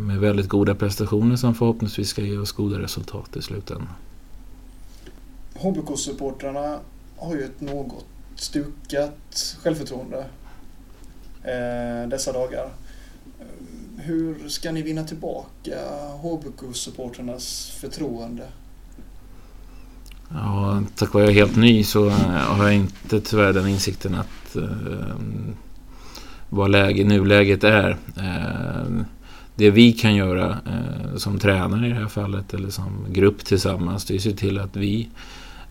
med 0.00 0.18
väldigt 0.18 0.48
goda 0.48 0.74
prestationer 0.74 1.36
som 1.36 1.54
förhoppningsvis 1.54 2.08
ska 2.08 2.22
ge 2.22 2.38
oss 2.38 2.52
goda 2.52 2.78
resultat 2.78 3.36
i 3.36 3.42
slutändan. 3.42 3.88
HBK-supportrarna 5.54 6.78
har 7.16 7.34
ju 7.34 7.44
ett 7.44 7.60
något 7.60 8.04
stukat 8.34 9.56
självförtroende 9.62 10.24
dessa 12.08 12.32
dagar 12.32 12.70
hur 13.98 14.48
ska 14.48 14.72
ni 14.72 14.82
vinna 14.82 15.04
tillbaka 15.04 15.78
HBK-supporternas 16.22 17.70
förtroende? 17.80 18.46
Ja, 20.28 20.82
tack 20.96 21.14
vare 21.14 21.24
jag 21.24 21.30
är 21.30 21.34
helt 21.34 21.56
ny 21.56 21.84
så 21.84 22.06
eh, 22.06 22.14
har 22.30 22.64
jag 22.64 22.74
inte 22.74 23.20
tyvärr 23.20 23.52
den 23.52 23.68
insikten 23.68 24.14
att 24.14 24.56
eh, 24.56 25.16
vad 26.48 26.70
läge, 26.70 27.04
nuläget 27.04 27.64
är. 27.64 27.96
Eh, 28.16 29.02
det 29.54 29.70
vi 29.70 29.92
kan 29.92 30.14
göra 30.14 30.58
eh, 30.66 31.16
som 31.16 31.38
tränare 31.38 31.86
i 31.86 31.90
det 31.90 31.94
här 31.94 32.08
fallet 32.08 32.54
eller 32.54 32.70
som 32.70 33.06
grupp 33.08 33.44
tillsammans 33.44 34.04
det 34.04 34.14
är 34.14 34.16
att 34.16 34.22
se 34.22 34.32
till 34.32 34.58
att 34.58 34.76
vi 34.76 35.08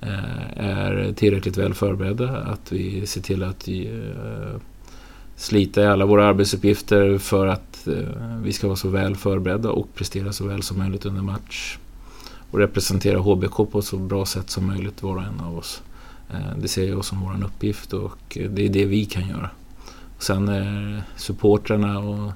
eh, 0.02 0.58
är 0.58 1.14
tillräckligt 1.14 1.58
väl 1.58 1.74
förberedda. 1.74 2.38
Att 2.38 2.72
vi 2.72 3.08
ser 3.08 3.22
till 3.22 3.44
att 3.44 3.68
eh, 3.68 4.62
slita 5.38 5.82
i 5.82 5.86
alla 5.86 6.06
våra 6.06 6.28
arbetsuppgifter 6.28 7.18
för 7.18 7.48
att 7.48 7.88
eh, 7.88 8.38
vi 8.44 8.54
ska 8.54 8.68
vara 8.68 8.78
så 8.78 8.90
väl 8.90 9.16
förberedda 9.16 9.70
och 9.70 9.96
prestera 9.96 10.34
så 10.34 10.48
väl 10.48 10.64
som 10.64 10.78
möjligt 10.78 11.06
under 11.06 11.22
match. 11.22 11.78
Och 12.52 12.60
representera 12.60 13.20
HBK 13.20 13.72
på 13.72 13.80
ett 13.80 13.86
så 13.86 13.98
bra 13.98 14.26
sätt 14.26 14.50
som 14.50 14.68
möjligt 14.68 15.04
var 15.04 15.16
och 15.16 15.24
en 15.24 15.40
av 15.40 15.58
oss. 15.58 15.82
Eh, 16.30 16.58
det 16.62 16.68
ser 16.68 16.90
jag 16.90 17.06
som 17.06 17.22
vår 17.22 17.46
uppgift 17.46 17.94
och 17.94 18.38
eh, 18.38 18.50
det 18.50 18.66
är 18.66 18.70
det 18.70 18.86
vi 18.86 19.06
kan 19.06 19.28
göra. 19.28 19.50
Sen 20.20 20.48
är 20.50 21.04
supportrarna 21.16 22.00
och 22.00 22.32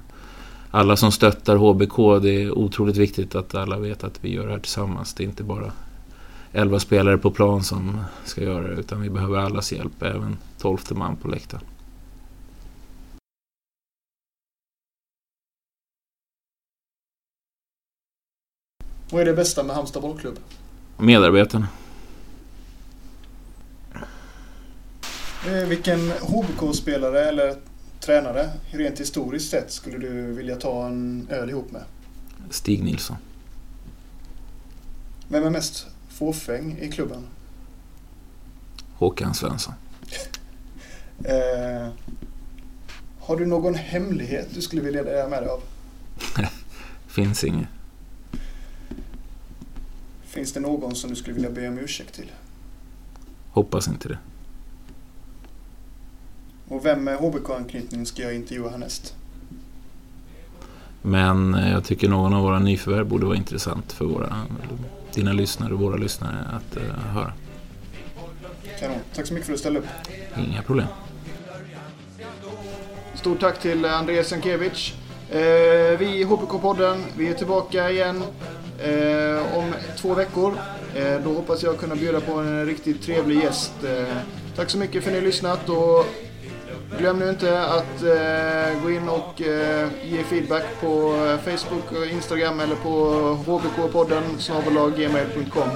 alla 0.70 0.96
som 0.96 1.12
stöttar 1.12 1.56
HBK. 1.56 2.22
Det 2.22 2.42
är 2.42 2.58
otroligt 2.58 2.96
viktigt 2.96 3.34
att 3.34 3.54
alla 3.54 3.78
vet 3.78 4.04
att 4.04 4.24
vi 4.24 4.34
gör 4.34 4.46
det 4.46 4.52
här 4.52 4.58
tillsammans. 4.58 5.14
Det 5.14 5.24
är 5.24 5.28
inte 5.28 5.44
bara 5.44 5.72
11 6.52 6.78
spelare 6.78 7.18
på 7.18 7.30
plan 7.30 7.62
som 7.62 8.00
ska 8.24 8.42
göra 8.42 8.68
det 8.68 8.80
utan 8.80 9.00
vi 9.00 9.10
behöver 9.10 9.38
allas 9.38 9.72
hjälp, 9.72 10.02
även 10.02 10.36
12 10.58 10.78
man 10.90 11.16
på 11.16 11.28
läktaren. 11.28 11.64
Vad 19.12 19.20
är 19.20 19.24
det 19.24 19.34
bästa 19.34 19.62
med 19.62 19.76
Halmstad 19.76 20.02
bollklubb? 20.02 20.38
Medarbetarna. 20.96 21.68
Eh, 25.46 25.68
vilken 25.68 26.10
HBK-spelare 26.10 27.28
eller 27.28 27.56
tränare, 28.00 28.50
rent 28.70 29.00
historiskt 29.00 29.50
sett, 29.50 29.72
skulle 29.72 29.98
du 29.98 30.32
vilja 30.32 30.56
ta 30.56 30.86
en 30.86 31.26
öl 31.30 31.50
ihop 31.50 31.72
med? 31.72 31.82
Stig 32.50 32.84
Nilsson. 32.84 33.16
Vem 35.28 35.44
är 35.44 35.50
mest 35.50 35.86
fåfäng 36.08 36.78
i 36.80 36.88
klubben? 36.88 37.26
Håkan 38.94 39.34
Svensson. 39.34 39.74
eh, 41.24 41.88
har 43.20 43.36
du 43.36 43.46
någon 43.46 43.74
hemlighet 43.74 44.48
du 44.54 44.62
skulle 44.62 44.82
vilja 44.82 45.02
dela 45.02 45.28
med 45.28 45.42
dig 45.42 45.50
av? 45.50 45.62
Finns 47.06 47.44
inget. 47.44 47.68
Finns 50.32 50.52
det 50.52 50.60
någon 50.60 50.94
som 50.94 51.10
du 51.10 51.16
skulle 51.16 51.34
vilja 51.34 51.50
be 51.50 51.68
om 51.68 51.78
ursäkt 51.78 52.14
till? 52.14 52.30
Hoppas 53.50 53.88
inte 53.88 54.08
det. 54.08 54.18
Och 56.68 56.86
vem 56.86 57.04
med 57.04 57.18
HBK-anknytning 57.18 58.06
ska 58.06 58.22
jag 58.22 58.34
intervjua 58.34 58.70
härnäst? 58.70 59.14
Men 61.02 61.54
eh, 61.54 61.70
jag 61.70 61.84
tycker 61.84 62.08
någon 62.08 62.34
av 62.34 62.42
våra 62.42 62.58
nyförvärv 62.58 63.06
borde 63.06 63.26
vara 63.26 63.36
intressant 63.36 63.92
för 63.92 64.04
våra, 64.04 64.46
dina 65.14 65.32
lyssnare 65.32 65.72
och 65.74 65.80
våra 65.80 65.96
lyssnare 65.96 66.46
att 66.52 66.76
uh, 66.76 66.82
höra. 66.92 67.32
Kanon. 68.80 68.98
Tack 69.14 69.26
så 69.26 69.34
mycket 69.34 69.46
för 69.46 69.52
att 69.52 69.56
du 69.56 69.60
ställde 69.60 69.80
upp. 69.80 69.86
Inga 70.38 70.62
problem. 70.62 70.86
Stort 73.14 73.40
tack 73.40 73.60
till 73.60 73.84
Andreas 73.84 74.32
Jankiewicz. 74.32 74.94
Eh, 75.30 75.98
vi 75.98 76.20
i 76.20 76.24
HBK-podden, 76.24 77.02
vi 77.16 77.28
är 77.28 77.34
tillbaka 77.34 77.90
igen 77.90 78.22
eh, 78.84 79.58
om 79.58 79.74
två 79.96 80.14
veckor. 80.14 80.58
Eh, 80.94 81.20
då 81.24 81.32
hoppas 81.32 81.62
jag 81.62 81.78
kunna 81.78 81.94
bjuda 81.94 82.20
på 82.20 82.32
en 82.32 82.66
riktigt 82.66 83.02
trevlig 83.02 83.42
gäst. 83.42 83.72
Eh, 83.84 84.16
tack 84.56 84.70
så 84.70 84.78
mycket 84.78 85.02
för 85.02 85.10
att 85.10 85.14
ni 85.14 85.20
har 85.20 85.26
lyssnat 85.26 85.68
och 85.68 86.06
glöm 86.98 87.18
nu 87.18 87.28
inte 87.28 87.62
att 87.62 88.02
eh, 88.02 88.82
gå 88.82 88.90
in 88.90 89.08
och 89.08 89.42
eh, 89.42 89.88
ge 90.04 90.22
feedback 90.22 90.64
på 90.80 91.14
Facebook 91.44 91.92
och 91.92 92.06
Instagram 92.06 92.60
eller 92.60 92.76
på 92.76 93.14
hbkpodden 93.46 94.22
snabelaggmail.com. 94.38 95.68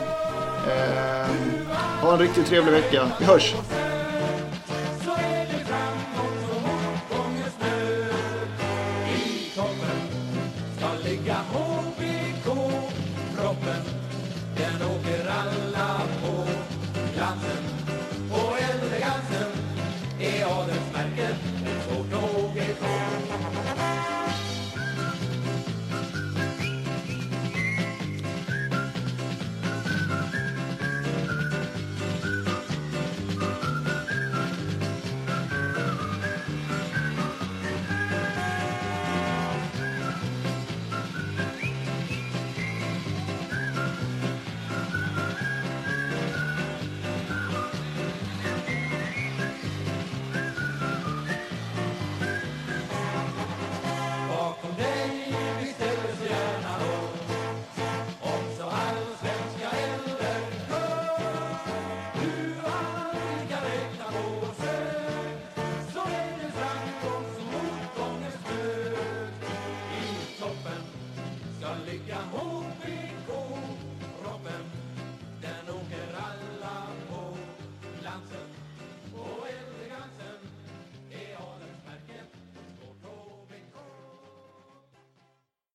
Eh, 0.66 1.31
ha 2.03 2.12
en 2.12 2.19
riktigt 2.19 2.47
trevlig 2.47 2.73
vecka. 2.73 3.11
Vi 3.21 3.25
hörs! 3.25 3.55